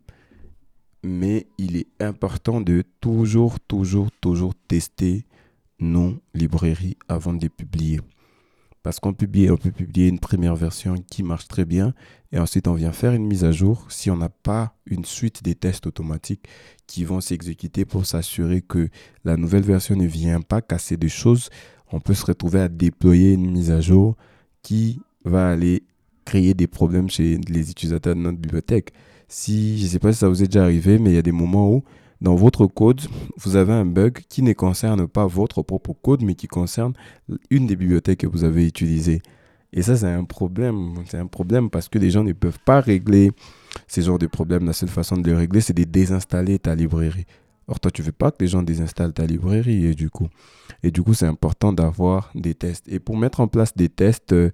Mais 1.02 1.46
il 1.58 1.76
est 1.76 1.88
important 2.00 2.60
de 2.60 2.84
toujours, 3.00 3.58
toujours, 3.60 4.10
toujours 4.20 4.54
tester 4.68 5.24
nos 5.78 6.18
librairies 6.34 6.96
avant 7.08 7.32
de 7.32 7.40
les 7.40 7.48
publier. 7.48 8.00
Parce 8.82 8.98
qu'on 8.98 9.12
publie, 9.12 9.50
on 9.50 9.58
peut 9.58 9.70
publier 9.70 10.08
une 10.08 10.18
première 10.18 10.56
version 10.56 10.94
qui 11.10 11.22
marche 11.22 11.48
très 11.48 11.66
bien 11.66 11.92
et 12.32 12.38
ensuite 12.38 12.66
on 12.66 12.72
vient 12.72 12.92
faire 12.92 13.12
une 13.12 13.26
mise 13.26 13.44
à 13.44 13.52
jour 13.52 13.86
si 13.90 14.10
on 14.10 14.16
n'a 14.16 14.30
pas 14.30 14.74
une 14.86 15.04
suite 15.04 15.42
des 15.42 15.54
tests 15.54 15.86
automatiques 15.86 16.46
qui 16.86 17.04
vont 17.04 17.20
s'exécuter 17.20 17.84
pour 17.84 18.06
s'assurer 18.06 18.62
que 18.62 18.88
la 19.24 19.36
nouvelle 19.36 19.64
version 19.64 19.96
ne 19.96 20.06
vient 20.06 20.40
pas 20.40 20.62
casser 20.62 20.96
des 20.96 21.10
choses. 21.10 21.50
On 21.92 22.00
peut 22.00 22.14
se 22.14 22.24
retrouver 22.24 22.60
à 22.60 22.68
déployer 22.68 23.34
une 23.34 23.50
mise 23.50 23.70
à 23.70 23.80
jour 23.80 24.16
qui 24.62 25.00
va 25.24 25.50
aller 25.50 25.82
créer 26.24 26.54
des 26.54 26.66
problèmes 26.66 27.10
chez 27.10 27.38
les 27.48 27.70
utilisateurs 27.70 28.14
de 28.14 28.20
notre 28.20 28.38
bibliothèque. 28.38 28.92
Si, 29.28 29.78
je 29.78 29.84
ne 29.84 29.88
sais 29.88 29.98
pas 29.98 30.12
si 30.12 30.20
ça 30.20 30.28
vous 30.28 30.42
est 30.42 30.46
déjà 30.46 30.64
arrivé, 30.64 30.98
mais 30.98 31.10
il 31.10 31.16
y 31.16 31.18
a 31.18 31.22
des 31.22 31.32
moments 31.32 31.70
où 31.70 31.84
dans 32.20 32.34
votre 32.34 32.66
code, 32.66 33.00
vous 33.36 33.56
avez 33.56 33.72
un 33.72 33.86
bug 33.86 34.20
qui 34.28 34.42
ne 34.42 34.52
concerne 34.52 35.08
pas 35.08 35.26
votre 35.26 35.62
propre 35.62 35.94
code, 35.94 36.22
mais 36.22 36.34
qui 36.34 36.48
concerne 36.48 36.92
une 37.50 37.66
des 37.66 37.76
bibliothèques 37.76 38.20
que 38.20 38.26
vous 38.26 38.44
avez 38.44 38.66
utilisées. 38.66 39.22
Et 39.72 39.82
ça, 39.82 39.96
c'est 39.96 40.06
un 40.06 40.24
problème. 40.24 40.94
C'est 41.06 41.18
un 41.18 41.26
problème 41.26 41.70
parce 41.70 41.88
que 41.88 41.98
les 41.98 42.10
gens 42.10 42.24
ne 42.24 42.32
peuvent 42.32 42.58
pas 42.64 42.80
régler 42.80 43.30
ces 43.86 44.02
genres 44.02 44.18
de 44.18 44.26
problèmes. 44.26 44.66
La 44.66 44.72
seule 44.72 44.88
façon 44.88 45.16
de 45.16 45.30
les 45.30 45.36
régler, 45.36 45.60
c'est 45.60 45.72
de 45.72 45.84
désinstaller 45.84 46.58
ta 46.58 46.74
librairie. 46.74 47.24
Or, 47.68 47.78
toi, 47.78 47.90
tu 47.90 48.02
veux 48.02 48.12
pas 48.12 48.32
que 48.32 48.38
les 48.40 48.48
gens 48.48 48.62
désinstallent 48.62 49.12
ta 49.12 49.26
librairie 49.26 49.86
et 49.86 49.94
du 49.94 50.10
coup. 50.10 50.26
Et 50.82 50.90
du 50.90 51.02
coup, 51.02 51.14
c'est 51.14 51.26
important 51.26 51.72
d'avoir 51.72 52.32
des 52.34 52.54
tests. 52.54 52.86
Et 52.88 52.98
pour 52.98 53.16
mettre 53.16 53.40
en 53.40 53.46
place 53.46 53.76
des 53.76 53.88
tests 53.88 54.32
euh, 54.32 54.50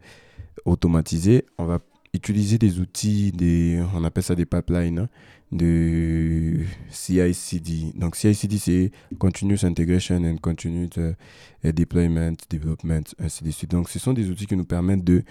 automatisés, 0.66 1.46
on 1.56 1.64
va 1.64 1.78
utiliser 2.12 2.58
des 2.58 2.78
outils, 2.78 3.32
des, 3.32 3.82
on 3.94 4.04
appelle 4.04 4.22
ça 4.22 4.34
des 4.34 4.44
pipelines, 4.44 4.98
hein, 4.98 5.08
de 5.52 6.60
CI/CD. 6.90 7.92
Donc 7.94 8.16
CI/CD 8.16 8.58
c'est 8.58 8.90
Continuous 9.18 9.64
Integration 9.64 10.16
and 10.24 10.38
Continuous 10.38 10.90
euh, 10.98 11.14
Deployment, 11.62 12.36
Development, 12.50 13.04
ainsi 13.18 13.44
de 13.44 13.50
suite. 13.50 13.70
Donc 13.70 13.88
ce 13.88 13.98
sont 13.98 14.12
des 14.12 14.28
outils 14.30 14.46
qui 14.46 14.56
nous 14.56 14.64
permettent 14.64 15.04
de 15.04 15.22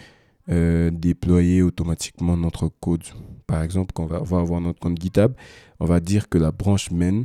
euh, 0.49 0.91
déployer 0.91 1.61
automatiquement 1.61 2.37
notre 2.37 2.69
code. 2.79 3.03
Par 3.47 3.63
exemple, 3.63 3.93
quand 3.93 4.03
on 4.03 4.07
va, 4.07 4.17
avoir 4.17 4.61
notre 4.61 4.79
compte 4.79 5.01
GitHub, 5.01 5.33
on 5.79 5.85
va 5.85 5.99
dire 5.99 6.29
que 6.29 6.37
la 6.37 6.51
branche 6.51 6.91
main 6.91 7.23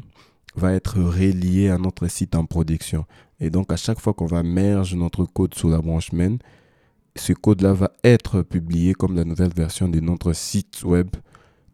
va 0.56 0.72
être 0.72 0.98
reliée 0.98 1.68
à 1.68 1.78
notre 1.78 2.08
site 2.08 2.34
en 2.34 2.44
production. 2.46 3.04
Et 3.38 3.50
donc 3.50 3.72
à 3.72 3.76
chaque 3.76 4.00
fois 4.00 4.14
qu'on 4.14 4.26
va 4.26 4.42
merge 4.42 4.94
notre 4.94 5.24
code 5.24 5.54
sur 5.54 5.68
la 5.68 5.78
branche 5.78 6.12
main, 6.12 6.38
ce 7.14 7.32
code-là 7.32 7.72
va 7.72 7.92
être 8.04 8.42
publié 8.42 8.94
comme 8.94 9.14
la 9.14 9.24
nouvelle 9.24 9.52
version 9.54 9.88
de 9.88 10.00
notre 10.00 10.32
site 10.32 10.82
web 10.84 11.08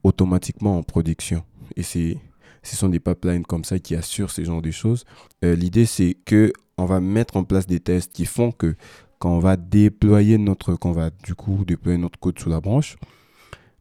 automatiquement 0.02 0.78
en 0.78 0.82
production. 0.82 1.42
Et 1.76 1.82
c'est 1.82 2.18
ce 2.62 2.74
sont 2.74 2.88
des 2.88 2.98
pipelines 2.98 3.44
comme 3.44 3.64
ça 3.64 3.78
qui 3.78 3.94
assurent 3.94 4.30
ce 4.30 4.42
genre 4.42 4.60
de 4.60 4.72
choses. 4.72 5.04
L'idée, 5.42 5.86
c'est 5.86 6.14
que 6.24 6.52
on 6.78 6.84
va 6.84 7.00
mettre 7.00 7.36
en 7.36 7.44
place 7.44 7.66
des 7.66 7.80
tests 7.80 8.12
qui 8.12 8.26
font 8.26 8.50
que 8.50 8.74
quand 9.18 9.30
on 9.30 9.38
va 9.38 9.56
déployer 9.56 10.38
notre, 10.38 10.74
quand 10.74 10.92
va 10.92 11.10
du 11.10 11.34
coup 11.34 11.64
déployer 11.64 11.98
notre 11.98 12.18
code 12.18 12.38
sous 12.38 12.50
la 12.50 12.60
branche, 12.60 12.96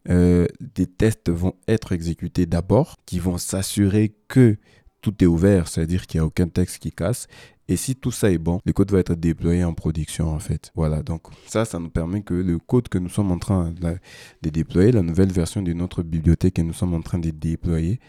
euh, 0.09 0.45
des 0.59 0.87
tests 0.87 1.29
vont 1.29 1.55
être 1.67 1.91
exécutés 1.91 2.45
d'abord, 2.45 2.95
qui 3.05 3.19
vont 3.19 3.37
s'assurer 3.37 4.15
que 4.27 4.57
tout 5.01 5.23
est 5.23 5.27
ouvert, 5.27 5.67
c'est-à-dire 5.67 6.07
qu'il 6.07 6.19
n'y 6.19 6.23
a 6.23 6.27
aucun 6.27 6.47
texte 6.47 6.79
qui 6.79 6.91
casse. 6.91 7.27
Et 7.67 7.77
si 7.77 7.95
tout 7.95 8.11
ça 8.11 8.31
est 8.31 8.37
bon, 8.37 8.59
le 8.63 8.73
code 8.73 8.91
va 8.91 8.99
être 8.99 9.15
déployé 9.15 9.63
en 9.63 9.73
production 9.73 10.29
en 10.29 10.39
fait. 10.39 10.71
Voilà, 10.75 11.01
donc 11.01 11.23
ça, 11.47 11.65
ça 11.65 11.79
nous 11.79 11.89
permet 11.89 12.21
que 12.21 12.33
le 12.33 12.59
code 12.59 12.89
que 12.89 12.97
nous 12.99 13.09
sommes 13.09 13.31
en 13.31 13.39
train 13.39 13.71
de 13.71 14.49
déployer, 14.49 14.91
la 14.91 15.01
nouvelle 15.01 15.31
version 15.31 15.61
de 15.61 15.73
notre 15.73 16.03
bibliothèque 16.03 16.55
que 16.55 16.61
nous 16.61 16.73
sommes 16.73 16.93
en 16.93 17.01
train 17.01 17.17
de 17.19 17.31
déployer, 17.31 17.99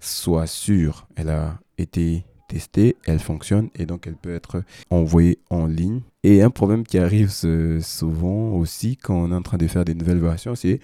soit 0.00 0.46
sûre. 0.46 1.08
Elle 1.16 1.30
a 1.30 1.58
été 1.78 2.26
testée, 2.48 2.96
elle 3.06 3.18
fonctionne 3.18 3.70
et 3.74 3.86
donc 3.86 4.06
elle 4.06 4.16
peut 4.16 4.34
être 4.34 4.62
envoyée 4.90 5.38
en 5.50 5.66
ligne. 5.66 6.02
Et 6.22 6.42
un 6.42 6.50
problème 6.50 6.84
qui 6.84 6.98
arrive 6.98 7.30
souvent 7.30 8.50
aussi 8.50 8.96
quand 8.96 9.16
on 9.16 9.32
est 9.32 9.34
en 9.34 9.42
train 9.42 9.56
de 9.56 9.66
faire 9.66 9.84
des 9.84 9.94
nouvelles 9.94 10.20
versions, 10.20 10.54
c'est 10.54 10.80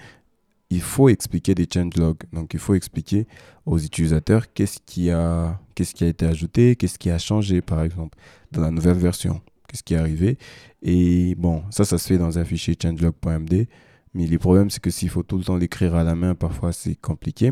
il 0.72 0.80
faut 0.80 1.08
expliquer 1.08 1.54
des 1.54 1.66
changelogs. 1.72 2.22
Donc 2.32 2.54
il 2.54 2.60
faut 2.60 2.74
expliquer 2.74 3.26
aux 3.66 3.78
utilisateurs 3.78 4.52
qu'est-ce 4.52 4.78
qui 4.84 5.10
a 5.10 5.60
qu'est-ce 5.74 5.94
qui 5.94 6.04
a 6.04 6.08
été 6.08 6.26
ajouté, 6.26 6.76
qu'est-ce 6.76 6.98
qui 6.98 7.10
a 7.10 7.18
changé 7.18 7.60
par 7.60 7.82
exemple 7.82 8.18
dans 8.52 8.62
la 8.62 8.70
nouvelle 8.70 8.96
version, 8.96 9.40
qu'est-ce 9.68 9.82
qui 9.82 9.94
est 9.94 9.98
arrivé. 9.98 10.38
Et 10.82 11.34
bon, 11.36 11.62
ça 11.70 11.84
ça 11.84 11.98
se 11.98 12.08
fait 12.08 12.18
dans 12.18 12.38
un 12.38 12.44
fichier 12.44 12.74
changelog.md. 12.80 13.66
Mais 14.14 14.26
le 14.26 14.38
problème, 14.38 14.68
c'est 14.68 14.80
que 14.80 14.90
s'il 14.90 15.08
faut 15.08 15.22
tout 15.22 15.38
le 15.38 15.44
temps 15.44 15.56
l'écrire 15.56 15.94
à 15.94 16.04
la 16.04 16.14
main, 16.14 16.34
parfois 16.34 16.72
c'est 16.72 16.96
compliqué. 16.96 17.50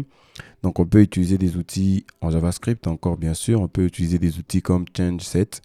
Donc 0.62 0.78
on 0.78 0.86
peut 0.86 1.00
utiliser 1.00 1.38
des 1.38 1.56
outils 1.56 2.06
en 2.20 2.30
JavaScript 2.30 2.86
encore 2.86 3.16
bien 3.16 3.34
sûr. 3.34 3.60
On 3.60 3.68
peut 3.68 3.84
utiliser 3.84 4.18
des 4.18 4.38
outils 4.38 4.62
comme 4.62 4.84
ChangeSet. 4.96 5.62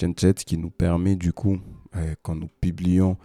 ChangeSet 0.00 0.34
qui 0.34 0.58
nous 0.58 0.70
permet 0.70 1.16
du 1.16 1.32
coup, 1.32 1.58
euh, 1.96 2.14
quand 2.22 2.34
nous 2.34 2.48
publions 2.60 3.16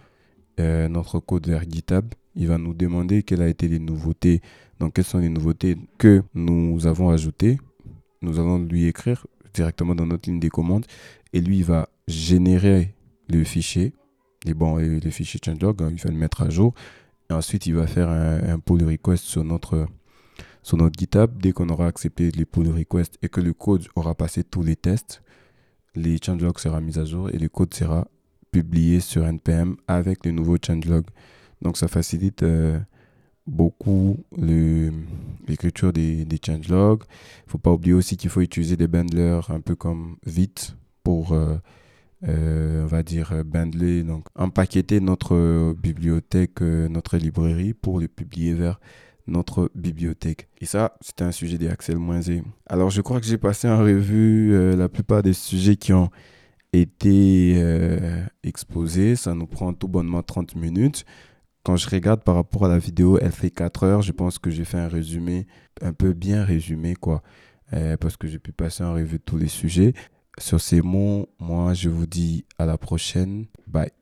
euh, 0.60 0.88
notre 0.88 1.20
code 1.20 1.46
vers 1.48 1.62
GitHub, 1.68 2.06
il 2.34 2.48
va 2.48 2.58
nous 2.58 2.74
demander 2.74 3.22
quelles 3.22 3.42
ont 3.42 3.46
été 3.46 3.68
les 3.68 3.78
nouveautés. 3.78 4.40
Donc 4.80 4.94
quelles 4.94 5.04
sont 5.04 5.18
les 5.18 5.28
nouveautés 5.28 5.76
que 5.98 6.22
nous 6.34 6.86
avons 6.86 7.10
ajoutées. 7.10 7.58
Nous 8.20 8.38
allons 8.38 8.58
lui 8.58 8.86
écrire 8.86 9.26
directement 9.54 9.94
dans 9.94 10.06
notre 10.06 10.28
ligne 10.28 10.40
des 10.40 10.48
commandes 10.48 10.86
et 11.32 11.40
lui 11.40 11.58
il 11.58 11.64
va 11.64 11.88
générer 12.08 12.94
le 13.28 13.44
fichier. 13.44 13.92
Et 14.46 14.54
bon, 14.54 14.76
le 14.76 15.10
fichier 15.10 15.38
changelog, 15.44 15.82
hein, 15.82 15.90
il 15.92 16.00
va 16.00 16.10
le 16.10 16.16
mettre 16.16 16.42
à 16.42 16.50
jour 16.50 16.74
ensuite, 17.32 17.66
il 17.66 17.74
va 17.74 17.86
faire 17.86 18.08
un, 18.08 18.58
pull 18.58 18.84
request 18.84 19.24
sur 19.24 19.44
notre, 19.44 19.86
sur 20.62 20.76
notre 20.76 20.98
GitHub. 20.98 21.30
Dès 21.38 21.52
qu'on 21.52 21.68
aura 21.68 21.86
accepté 21.86 22.30
les 22.30 22.44
pull 22.44 22.68
requests 22.68 23.18
et 23.22 23.28
que 23.28 23.40
le 23.40 23.52
code 23.52 23.86
aura 23.96 24.14
passé 24.14 24.44
tous 24.44 24.62
les 24.62 24.76
tests, 24.76 25.22
les 25.94 26.18
changelogs 26.22 26.58
sera 26.58 26.80
mis 26.80 26.98
à 26.98 27.04
jour 27.04 27.30
et 27.30 27.38
le 27.38 27.48
code 27.48 27.74
sera 27.74 28.06
publié 28.50 29.00
sur 29.00 29.26
NPM 29.26 29.76
avec 29.86 30.24
le 30.26 30.32
nouveau 30.32 30.56
changelog. 30.64 31.04
Donc, 31.62 31.76
ça 31.76 31.88
facilite 31.88 32.42
euh, 32.42 32.78
beaucoup 33.46 34.18
l'écriture 34.36 35.92
des, 35.92 36.24
des 36.24 36.38
changelogs. 36.44 37.04
Il 37.08 37.46
ne 37.46 37.50
faut 37.50 37.58
pas 37.58 37.72
oublier 37.72 37.94
aussi 37.94 38.16
qu'il 38.16 38.30
faut 38.30 38.40
utiliser 38.40 38.76
des 38.76 38.88
bundlers 38.88 39.50
un 39.50 39.60
peu 39.60 39.74
comme 39.74 40.16
Vite 40.26 40.76
pour... 41.02 41.32
Euh, 41.32 41.56
euh, 42.28 42.84
on 42.84 42.86
va 42.86 43.02
dire, 43.02 43.42
bundler, 43.44 44.04
donc 44.04 44.26
empaqueter 44.36 45.00
notre 45.00 45.74
bibliothèque, 45.74 46.60
notre 46.60 47.16
librairie 47.16 47.74
pour 47.74 47.98
le 47.98 48.06
publier 48.06 48.54
vers 48.54 48.78
notre 49.26 49.72
bibliothèque. 49.74 50.46
Et 50.60 50.66
ça, 50.66 50.96
c'était 51.00 51.24
un 51.24 51.32
sujet 51.32 51.58
des 51.58 51.66
Axel 51.66 51.98
Z. 52.20 52.42
Alors, 52.66 52.90
je 52.90 53.00
crois 53.00 53.18
que 53.18 53.26
j'ai 53.26 53.38
passé 53.38 53.68
en 53.68 53.80
revue 53.80 54.76
la 54.76 54.88
plupart 54.88 55.24
des 55.24 55.32
sujets 55.32 55.74
qui 55.74 55.92
ont 55.92 56.10
été 56.72 57.60
exposés. 58.44 59.16
Ça 59.16 59.34
nous 59.34 59.48
prend 59.48 59.72
tout 59.72 59.88
bonnement 59.88 60.22
30 60.22 60.54
minutes. 60.54 61.04
Quand 61.64 61.76
je 61.76 61.88
regarde 61.88 62.22
par 62.22 62.34
rapport 62.34 62.64
à 62.64 62.68
la 62.68 62.78
vidéo, 62.78 63.18
elle 63.20 63.32
fait 63.32 63.50
4 63.50 63.84
heures. 63.84 64.02
Je 64.02 64.12
pense 64.12 64.38
que 64.38 64.50
j'ai 64.50 64.64
fait 64.64 64.78
un 64.78 64.88
résumé, 64.88 65.46
un 65.80 65.92
peu 65.92 66.12
bien 66.12 66.44
résumé, 66.44 66.94
quoi. 66.94 67.22
parce 68.00 68.16
que 68.16 68.26
j'ai 68.26 68.38
pu 68.38 68.52
passer 68.52 68.82
en 68.84 68.94
revue 68.94 69.20
tous 69.20 69.38
les 69.38 69.48
sujets. 69.48 69.94
Sur 70.38 70.60
ces 70.60 70.82
mots, 70.82 71.28
moi, 71.38 71.74
je 71.74 71.88
vous 71.88 72.06
dis 72.06 72.44
à 72.58 72.66
la 72.66 72.78
prochaine. 72.78 73.46
Bye. 73.66 74.01